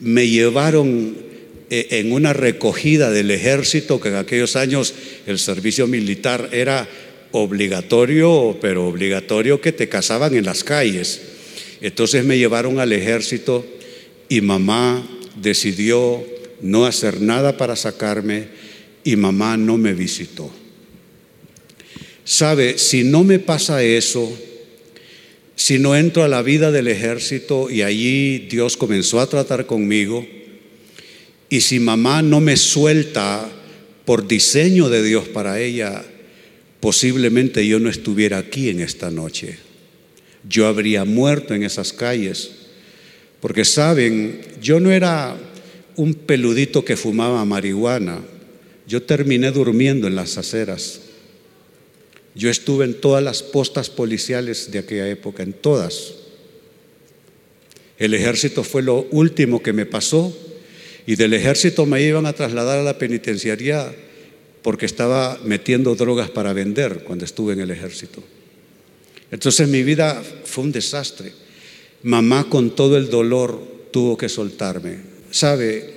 me 0.00 0.28
llevaron 0.28 1.25
en 1.70 2.12
una 2.12 2.32
recogida 2.32 3.10
del 3.10 3.30
ejército, 3.30 4.00
que 4.00 4.08
en 4.08 4.16
aquellos 4.16 4.56
años 4.56 4.94
el 5.26 5.38
servicio 5.38 5.86
militar 5.86 6.50
era 6.52 6.88
obligatorio, 7.32 8.56
pero 8.60 8.86
obligatorio 8.86 9.60
que 9.60 9.72
te 9.72 9.88
casaban 9.88 10.34
en 10.34 10.44
las 10.44 10.64
calles. 10.64 11.20
Entonces 11.80 12.24
me 12.24 12.38
llevaron 12.38 12.78
al 12.78 12.92
ejército 12.92 13.66
y 14.28 14.40
mamá 14.40 15.06
decidió 15.40 16.24
no 16.60 16.86
hacer 16.86 17.20
nada 17.20 17.56
para 17.56 17.76
sacarme 17.76 18.48
y 19.04 19.16
mamá 19.16 19.56
no 19.56 19.76
me 19.76 19.92
visitó. 19.92 20.50
Sabe, 22.24 22.78
si 22.78 23.04
no 23.04 23.22
me 23.22 23.38
pasa 23.38 23.84
eso, 23.84 24.36
si 25.54 25.78
no 25.78 25.94
entro 25.94 26.24
a 26.24 26.28
la 26.28 26.42
vida 26.42 26.72
del 26.72 26.88
ejército 26.88 27.70
y 27.70 27.82
allí 27.82 28.38
Dios 28.38 28.76
comenzó 28.76 29.20
a 29.20 29.28
tratar 29.28 29.66
conmigo, 29.66 30.26
y 31.48 31.60
si 31.60 31.78
mamá 31.78 32.22
no 32.22 32.40
me 32.40 32.56
suelta 32.56 33.48
por 34.04 34.26
diseño 34.26 34.88
de 34.88 35.02
Dios 35.02 35.28
para 35.28 35.60
ella, 35.60 36.04
posiblemente 36.80 37.66
yo 37.66 37.78
no 37.78 37.88
estuviera 37.88 38.38
aquí 38.38 38.68
en 38.68 38.80
esta 38.80 39.10
noche. 39.10 39.58
Yo 40.48 40.66
habría 40.66 41.04
muerto 41.04 41.54
en 41.54 41.62
esas 41.62 41.92
calles. 41.92 42.50
Porque 43.40 43.64
saben, 43.64 44.40
yo 44.60 44.80
no 44.80 44.90
era 44.90 45.36
un 45.96 46.14
peludito 46.14 46.84
que 46.84 46.96
fumaba 46.96 47.44
marihuana. 47.44 48.20
Yo 48.86 49.02
terminé 49.02 49.50
durmiendo 49.50 50.06
en 50.06 50.14
las 50.14 50.38
aceras. 50.38 51.00
Yo 52.34 52.50
estuve 52.50 52.84
en 52.84 52.94
todas 52.94 53.22
las 53.22 53.42
postas 53.42 53.88
policiales 53.88 54.70
de 54.70 54.78
aquella 54.78 55.08
época, 55.08 55.42
en 55.42 55.52
todas. 55.52 56.14
El 57.98 58.14
ejército 58.14 58.62
fue 58.62 58.82
lo 58.82 59.06
último 59.10 59.62
que 59.62 59.72
me 59.72 59.86
pasó 59.86 60.36
y 61.06 61.14
del 61.14 61.34
ejército 61.34 61.86
me 61.86 62.02
iban 62.02 62.26
a 62.26 62.32
trasladar 62.32 62.80
a 62.80 62.82
la 62.82 62.98
penitenciaría 62.98 63.94
porque 64.62 64.86
estaba 64.86 65.38
metiendo 65.44 65.94
drogas 65.94 66.30
para 66.30 66.52
vender 66.52 67.04
cuando 67.04 67.24
estuve 67.24 67.52
en 67.52 67.60
el 67.60 67.70
ejército. 67.70 68.22
Entonces 69.30 69.68
mi 69.68 69.84
vida 69.84 70.20
fue 70.44 70.64
un 70.64 70.72
desastre. 70.72 71.32
Mamá 72.02 72.48
con 72.48 72.74
todo 72.74 72.96
el 72.96 73.08
dolor 73.08 73.88
tuvo 73.92 74.16
que 74.16 74.28
soltarme. 74.28 74.98
Sabe, 75.30 75.94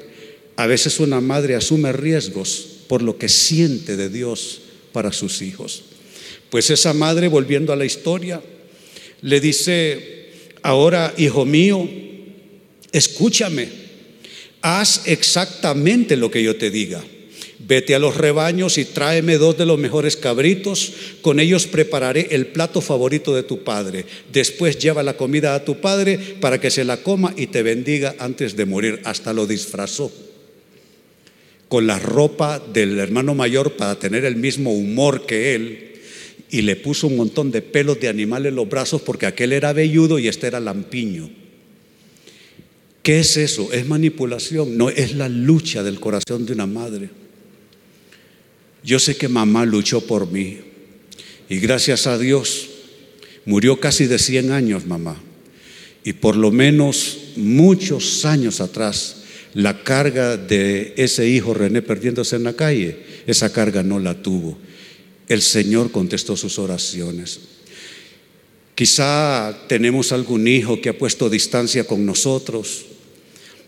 a 0.56 0.68
veces 0.68 1.00
una 1.00 1.22
madre 1.22 1.56
asume 1.56 1.92
riesgos 1.92 2.68
por 2.88 3.02
lo 3.02 3.18
que 3.18 3.30
siente 3.30 3.98
de 3.98 4.10
Dios 4.10 4.62
para 4.92 5.12
sus 5.12 5.42
hijos. 5.42 5.84
Pues 6.52 6.70
esa 6.70 6.94
madre, 6.94 7.28
volviendo 7.28 7.74
a 7.74 7.76
la 7.76 7.86
historia, 7.86 8.42
le 9.22 9.40
dice, 9.40 10.30
ahora, 10.62 11.14
hijo 11.18 11.46
mío, 11.46 11.88
escúchame 12.92 13.89
haz 14.62 15.04
exactamente 15.06 16.16
lo 16.16 16.32
que 16.32 16.44
yo 16.44 16.56
te 16.56 16.72
diga. 16.72 17.04
Vete 17.60 17.94
a 17.94 18.00
los 18.00 18.18
rebaños 18.18 18.78
y 18.78 18.86
tráeme 18.86 19.38
dos 19.38 19.58
de 19.58 19.66
los 19.66 19.78
mejores 19.78 20.16
cabritos, 20.16 20.94
con 21.22 21.40
ellos 21.40 21.68
prepararé 21.68 22.30
el 22.32 22.48
plato 22.48 22.82
favorito 22.82 23.36
de 23.36 23.44
tu 23.44 23.64
padre. 23.64 24.06
Después 24.32 24.80
lleva 24.80 25.04
la 25.04 25.18
comida 25.18 25.54
a 25.54 25.64
tu 25.64 25.80
padre 25.80 26.18
para 26.40 26.60
que 26.60 26.72
se 26.72 26.84
la 26.84 26.98
coma 26.98 27.34
y 27.38 27.48
te 27.48 27.62
bendiga 27.62 28.16
antes 28.18 28.56
de 28.56 28.66
morir. 28.66 29.02
Hasta 29.04 29.34
lo 29.34 29.46
disfrazó 29.46 30.12
con 31.68 31.86
la 31.86 32.00
ropa 32.00 32.60
del 32.60 32.98
hermano 33.00 33.36
mayor 33.36 33.74
para 33.74 34.00
tener 34.00 34.26
el 34.26 34.36
mismo 34.36 34.74
humor 34.74 35.26
que 35.28 35.54
él 35.54 35.90
y 36.50 36.64
le 36.64 36.76
puso 36.76 37.08
un 37.08 37.16
montón 37.16 37.52
de 37.52 37.62
pelos 37.62 38.00
de 38.00 38.10
animal 38.10 38.48
en 38.48 38.56
los 38.56 38.68
brazos 38.68 39.02
porque 39.04 39.28
aquel 39.28 39.54
era 39.54 39.72
velludo 39.72 40.18
y 40.18 40.28
este 40.28 40.48
era 40.48 40.60
lampiño. 40.60 41.30
¿Qué 43.04 43.20
es 43.20 43.38
eso? 43.38 43.72
Es 43.72 43.88
manipulación, 43.88 44.78
no 44.78 44.90
es 44.90 45.16
la 45.16 45.30
lucha 45.30 45.84
del 45.84 46.00
corazón 46.00 46.46
de 46.46 46.54
una 46.54 46.66
madre. 46.66 47.10
Yo 48.84 49.00
sé 49.00 49.18
que 49.18 49.28
mamá 49.28 49.66
luchó 49.66 50.02
por 50.02 50.32
mí 50.32 50.60
y 51.50 51.58
gracias 51.60 52.08
a 52.08 52.18
Dios 52.18 52.70
murió 53.46 53.80
casi 53.80 54.06
de 54.06 54.20
100 54.20 54.52
años 54.52 54.86
mamá. 54.86 55.22
Y 56.04 56.14
por 56.14 56.36
lo 56.36 56.52
menos 56.52 57.18
muchos 57.36 58.26
años 58.26 58.62
atrás 58.62 59.18
la 59.54 59.84
carga 59.84 60.38
de 60.38 60.94
ese 60.98 61.28
hijo 61.28 61.54
René 61.54 61.82
perdiéndose 61.82 62.36
en 62.36 62.44
la 62.44 62.54
calle, 62.54 63.00
esa 63.26 63.52
carga 63.52 63.84
no 63.84 64.00
la 64.00 64.22
tuvo. 64.22 64.58
El 65.28 65.42
Señor 65.42 65.92
contestó 65.92 66.38
sus 66.38 66.60
oraciones. 66.60 67.40
Quizá 68.80 69.66
tenemos 69.68 70.14
algún 70.14 70.48
hijo 70.48 70.80
que 70.80 70.88
ha 70.88 70.98
puesto 70.98 71.30
distancia 71.30 71.84
con 71.84 72.06
nosotros. 72.06 72.86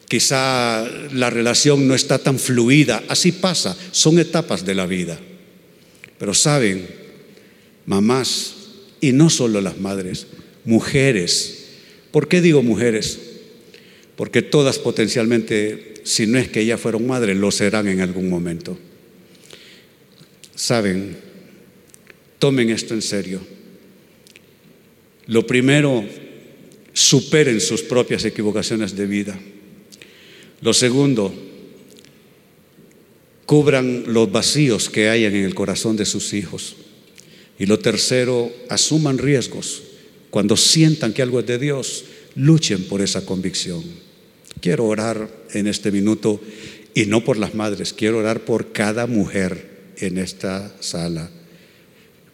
Quizá 0.07 0.87
la 1.11 1.29
relación 1.29 1.85
no 1.85 1.95
está 1.95 2.17
tan 2.17 2.39
fluida. 2.39 3.03
Así 3.09 3.33
pasa, 3.33 3.75
son 3.91 4.19
etapas 4.19 4.65
de 4.65 4.73
la 4.73 4.85
vida. 4.85 5.19
Pero 6.17 6.33
saben, 6.33 6.87
mamás, 7.85 8.55
y 9.01 9.11
no 9.11 9.29
solo 9.29 9.59
las 9.59 9.79
madres, 9.79 10.27
mujeres. 10.63 11.65
¿Por 12.11 12.29
qué 12.29 12.39
digo 12.39 12.63
mujeres? 12.63 13.19
Porque 14.15 14.41
todas 14.41 14.79
potencialmente, 14.79 15.95
si 16.05 16.25
no 16.25 16.39
es 16.39 16.47
que 16.47 16.65
ya 16.65 16.77
fueron 16.77 17.05
madres, 17.05 17.35
lo 17.35 17.51
serán 17.51 17.89
en 17.89 17.99
algún 17.99 18.29
momento. 18.29 18.79
Saben, 20.55 21.17
tomen 22.39 22.69
esto 22.69 22.93
en 22.93 23.01
serio. 23.01 23.60
Lo 25.31 25.47
primero, 25.47 26.03
superen 26.91 27.61
sus 27.61 27.83
propias 27.83 28.25
equivocaciones 28.25 28.97
de 28.97 29.05
vida. 29.05 29.39
Lo 30.59 30.73
segundo, 30.73 31.33
cubran 33.45 34.11
los 34.11 34.29
vacíos 34.29 34.89
que 34.89 35.07
hayan 35.07 35.33
en 35.33 35.45
el 35.45 35.55
corazón 35.55 35.95
de 35.95 36.05
sus 36.05 36.33
hijos. 36.33 36.75
Y 37.57 37.65
lo 37.65 37.79
tercero, 37.79 38.51
asuman 38.67 39.19
riesgos. 39.19 39.83
Cuando 40.31 40.57
sientan 40.57 41.13
que 41.13 41.21
algo 41.21 41.39
es 41.39 41.45
de 41.45 41.59
Dios, 41.59 42.03
luchen 42.35 42.83
por 42.83 42.99
esa 42.99 43.25
convicción. 43.25 43.85
Quiero 44.59 44.85
orar 44.85 45.29
en 45.53 45.65
este 45.65 45.93
minuto 45.93 46.41
y 46.93 47.05
no 47.05 47.23
por 47.23 47.37
las 47.37 47.55
madres, 47.55 47.93
quiero 47.93 48.17
orar 48.17 48.43
por 48.43 48.73
cada 48.73 49.07
mujer 49.07 49.93
en 49.95 50.17
esta 50.17 50.75
sala. 50.81 51.29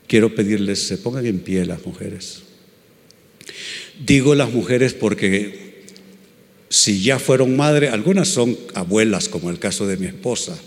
Quiero 0.08 0.34
pedirles, 0.34 0.88
se 0.88 0.98
pongan 0.98 1.28
en 1.28 1.38
pie 1.38 1.64
las 1.64 1.86
mujeres. 1.86 2.47
Digo 4.06 4.36
las 4.36 4.52
mujeres 4.52 4.94
porque 4.94 5.84
si 6.70 7.02
ya 7.02 7.20
fueron 7.20 7.56
madres, 7.56 7.92
algunas 7.92 8.28
son 8.28 8.58
abuelas, 8.74 9.30
como 9.30 9.50
el 9.50 9.60
caso 9.60 9.88
de 9.88 9.98
mi 9.98 10.08
esposa, 10.08 10.58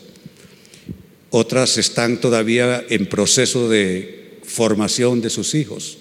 otras 1.31 1.79
están 1.79 2.21
todavía 2.21 2.85
en 2.89 3.07
proceso 3.07 3.69
de 3.69 4.39
formación 4.43 5.21
de 5.21 5.31
sus 5.31 5.55
hijos 5.55 5.99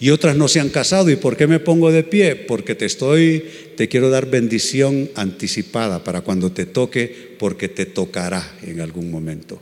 y 0.00 0.10
otras 0.10 0.36
no 0.36 0.48
se 0.48 0.60
han 0.60 0.70
casado. 0.70 1.10
¿Y 1.10 1.16
por 1.16 1.36
qué 1.36 1.46
me 1.46 1.60
pongo 1.60 1.92
de 1.92 2.02
pie? 2.02 2.34
Porque 2.34 2.74
te 2.74 2.84
estoy, 2.84 3.44
te 3.76 3.88
quiero 3.88 4.10
dar 4.10 4.26
bendición 4.26 5.10
anticipada 5.14 6.02
para 6.02 6.22
cuando 6.22 6.52
te 6.52 6.66
toque, 6.66 7.36
porque 7.38 7.68
te 7.68 7.86
tocará 7.86 8.56
en 8.62 8.80
algún 8.80 9.10
momento. 9.10 9.60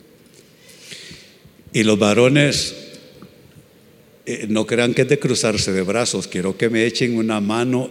Y 1.73 1.83
los 1.85 1.99
varones, 1.99 2.75
eh, 4.27 4.47
no 4.49 4.67
crean 4.67 4.95
que 4.95 5.03
es 5.03 5.09
de 5.09 5.19
cruzarse 5.19 5.73
de 5.73 5.83
brazos, 5.83 6.29
quiero 6.29 6.57
que 6.57 6.71
me 6.71 6.87
echen 6.87 7.17
una 7.17 7.41
mano 7.41 7.91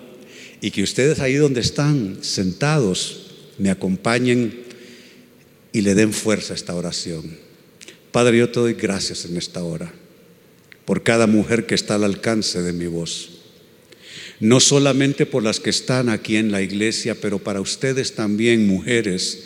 y 0.61 0.71
que 0.71 0.83
ustedes 0.83 1.19
ahí 1.19 1.35
donde 1.35 1.61
están 1.61 2.19
sentados 2.21 3.31
me 3.57 3.69
acompañen 3.69 4.63
y 5.73 5.81
le 5.81 5.95
den 5.95 6.13
fuerza 6.13 6.53
a 6.53 6.55
esta 6.55 6.75
oración. 6.75 7.37
Padre, 8.11 8.37
yo 8.37 8.49
te 8.49 8.59
doy 8.59 8.73
gracias 8.73 9.25
en 9.25 9.37
esta 9.37 9.63
hora 9.63 9.93
por 10.85 11.03
cada 11.03 11.27
mujer 11.27 11.65
que 11.65 11.75
está 11.75 11.95
al 11.95 12.03
alcance 12.03 12.61
de 12.61 12.73
mi 12.73 12.87
voz. 12.87 13.29
No 14.39 14.59
solamente 14.59 15.25
por 15.25 15.43
las 15.43 15.59
que 15.59 15.69
están 15.69 16.09
aquí 16.09 16.35
en 16.35 16.51
la 16.51 16.61
iglesia, 16.61 17.15
pero 17.21 17.39
para 17.39 17.61
ustedes 17.61 18.15
también, 18.15 18.67
mujeres 18.67 19.43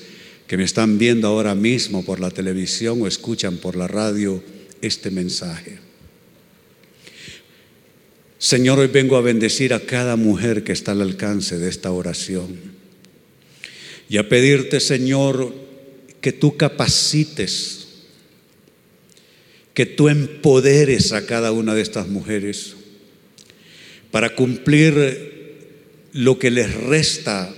que 0.47 0.57
me 0.57 0.63
están 0.63 0.97
viendo 0.97 1.27
ahora 1.27 1.53
mismo 1.53 2.05
por 2.05 2.19
la 2.19 2.31
televisión 2.31 3.01
o 3.01 3.07
escuchan 3.07 3.57
por 3.57 3.75
la 3.75 3.87
radio 3.87 4.41
este 4.81 5.11
mensaje. 5.11 5.84
Señor, 8.37 8.79
hoy 8.79 8.87
vengo 8.87 9.15
a 9.17 9.21
bendecir 9.21 9.73
a 9.73 9.79
cada 9.79 10.15
mujer 10.15 10.63
que 10.63 10.71
está 10.71 10.91
al 10.91 11.01
alcance 11.01 11.57
de 11.57 11.69
esta 11.69 11.91
oración 11.91 12.57
y 14.09 14.17
a 14.17 14.29
pedirte, 14.29 14.79
Señor, 14.79 15.53
que 16.21 16.31
tú 16.31 16.57
capacites 16.57 17.85
que 19.75 19.85
tú 19.85 20.07
empoderes 20.07 21.11
a 21.11 21.25
cada 21.27 21.51
una 21.51 21.75
de 21.75 21.81
estas 21.81 22.07
mujeres 22.07 22.75
para 24.09 24.33
cumplir 24.33 26.07
lo 26.13 26.39
que 26.39 26.49
les 26.49 26.73
resta 26.73 27.53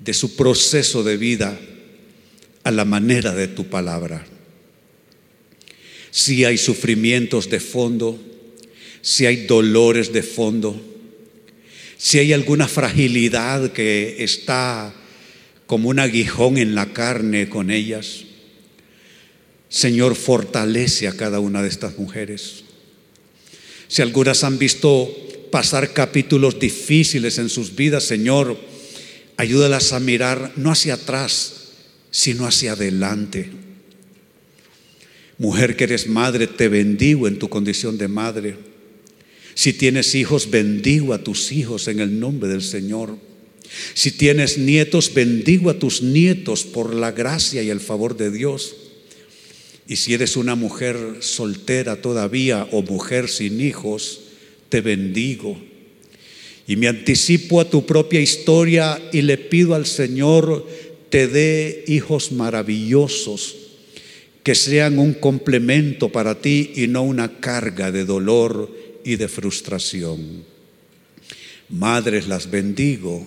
de 0.00 0.12
su 0.12 0.34
proceso 0.34 1.04
de 1.04 1.16
vida 1.16 1.56
a 2.64 2.70
la 2.72 2.84
manera 2.84 3.32
de 3.32 3.46
tu 3.46 3.66
palabra. 3.68 4.26
Si 6.10 6.44
hay 6.44 6.58
sufrimientos 6.58 7.48
de 7.48 7.60
fondo, 7.60 8.18
si 9.02 9.26
hay 9.26 9.46
dolores 9.46 10.12
de 10.12 10.22
fondo, 10.22 10.80
si 11.96 12.18
hay 12.18 12.32
alguna 12.32 12.68
fragilidad 12.68 13.72
que 13.72 14.22
está 14.24 14.94
como 15.66 15.88
un 15.88 15.98
aguijón 15.98 16.58
en 16.58 16.74
la 16.74 16.92
carne 16.92 17.48
con 17.48 17.70
ellas, 17.70 18.24
Señor, 19.68 20.16
fortalece 20.16 21.06
a 21.06 21.16
cada 21.16 21.38
una 21.38 21.62
de 21.62 21.68
estas 21.68 21.96
mujeres. 21.96 22.64
Si 23.86 24.02
algunas 24.02 24.42
han 24.42 24.58
visto 24.58 25.14
pasar 25.50 25.92
capítulos 25.92 26.58
difíciles 26.58 27.38
en 27.38 27.48
sus 27.48 27.76
vidas, 27.76 28.04
Señor, 28.04 28.58
ayúdalas 29.36 29.92
a 29.92 30.00
mirar 30.00 30.52
no 30.56 30.72
hacia 30.72 30.94
atrás, 30.94 31.68
sino 32.10 32.46
hacia 32.46 32.72
adelante. 32.72 33.50
Mujer 35.38 35.76
que 35.76 35.84
eres 35.84 36.06
madre, 36.06 36.46
te 36.46 36.68
bendigo 36.68 37.28
en 37.28 37.38
tu 37.38 37.48
condición 37.48 37.96
de 37.96 38.08
madre. 38.08 38.69
Si 39.60 39.74
tienes 39.74 40.14
hijos, 40.14 40.48
bendigo 40.48 41.12
a 41.12 41.22
tus 41.22 41.52
hijos 41.52 41.86
en 41.88 42.00
el 42.00 42.18
nombre 42.18 42.48
del 42.48 42.62
Señor. 42.62 43.18
Si 43.92 44.10
tienes 44.10 44.56
nietos, 44.56 45.12
bendigo 45.12 45.68
a 45.68 45.78
tus 45.78 46.00
nietos 46.00 46.64
por 46.64 46.94
la 46.94 47.12
gracia 47.12 47.62
y 47.62 47.68
el 47.68 47.80
favor 47.80 48.16
de 48.16 48.30
Dios. 48.30 48.74
Y 49.86 49.96
si 49.96 50.14
eres 50.14 50.38
una 50.38 50.54
mujer 50.54 50.96
soltera 51.20 52.00
todavía 52.00 52.66
o 52.72 52.80
mujer 52.80 53.28
sin 53.28 53.60
hijos, 53.60 54.22
te 54.70 54.80
bendigo. 54.80 55.60
Y 56.66 56.76
me 56.76 56.88
anticipo 56.88 57.60
a 57.60 57.68
tu 57.68 57.84
propia 57.84 58.22
historia 58.22 58.98
y 59.12 59.20
le 59.20 59.36
pido 59.36 59.74
al 59.74 59.84
Señor 59.84 60.66
te 61.10 61.28
dé 61.28 61.84
hijos 61.86 62.32
maravillosos 62.32 63.56
que 64.42 64.54
sean 64.54 64.98
un 64.98 65.12
complemento 65.12 66.08
para 66.08 66.40
ti 66.40 66.72
y 66.76 66.86
no 66.86 67.02
una 67.02 67.40
carga 67.40 67.92
de 67.92 68.06
dolor 68.06 68.79
y 69.04 69.16
de 69.16 69.28
frustración. 69.28 70.44
Madres, 71.68 72.26
las 72.26 72.50
bendigo 72.50 73.26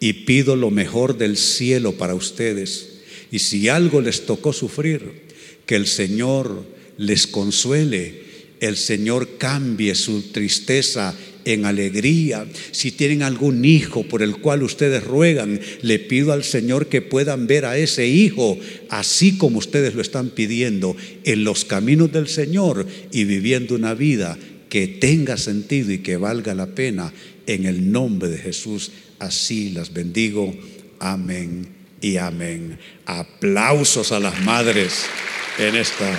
y 0.00 0.12
pido 0.12 0.56
lo 0.56 0.70
mejor 0.70 1.16
del 1.16 1.36
cielo 1.36 1.92
para 1.92 2.14
ustedes. 2.14 3.00
Y 3.30 3.38
si 3.38 3.68
algo 3.68 4.00
les 4.00 4.26
tocó 4.26 4.52
sufrir, 4.52 5.24
que 5.66 5.76
el 5.76 5.86
Señor 5.86 6.64
les 6.98 7.26
consuele, 7.26 8.22
el 8.60 8.76
Señor 8.76 9.38
cambie 9.38 9.94
su 9.94 10.30
tristeza 10.30 11.14
en 11.44 11.64
alegría. 11.66 12.46
Si 12.70 12.92
tienen 12.92 13.22
algún 13.22 13.64
hijo 13.64 14.04
por 14.04 14.22
el 14.22 14.36
cual 14.36 14.62
ustedes 14.62 15.04
ruegan, 15.04 15.60
le 15.82 15.98
pido 15.98 16.32
al 16.32 16.44
Señor 16.44 16.86
que 16.86 17.02
puedan 17.02 17.46
ver 17.46 17.64
a 17.64 17.76
ese 17.76 18.06
hijo 18.06 18.58
así 18.88 19.36
como 19.36 19.58
ustedes 19.58 19.94
lo 19.94 20.02
están 20.02 20.30
pidiendo 20.30 20.96
en 21.24 21.44
los 21.44 21.64
caminos 21.64 22.12
del 22.12 22.28
Señor 22.28 22.86
y 23.12 23.24
viviendo 23.24 23.74
una 23.74 23.94
vida 23.94 24.38
que 24.74 24.88
tenga 24.88 25.36
sentido 25.36 25.92
y 25.92 25.98
que 25.98 26.16
valga 26.16 26.52
la 26.52 26.66
pena 26.66 27.12
en 27.46 27.64
el 27.64 27.92
nombre 27.92 28.28
de 28.28 28.38
Jesús. 28.38 28.90
Así 29.20 29.70
las 29.70 29.92
bendigo. 29.92 30.52
Amén 30.98 31.68
y 32.00 32.16
amén. 32.16 32.76
Aplausos 33.06 34.10
a 34.10 34.18
las 34.18 34.42
madres 34.42 35.04
en 35.60 35.76
esta 35.76 36.18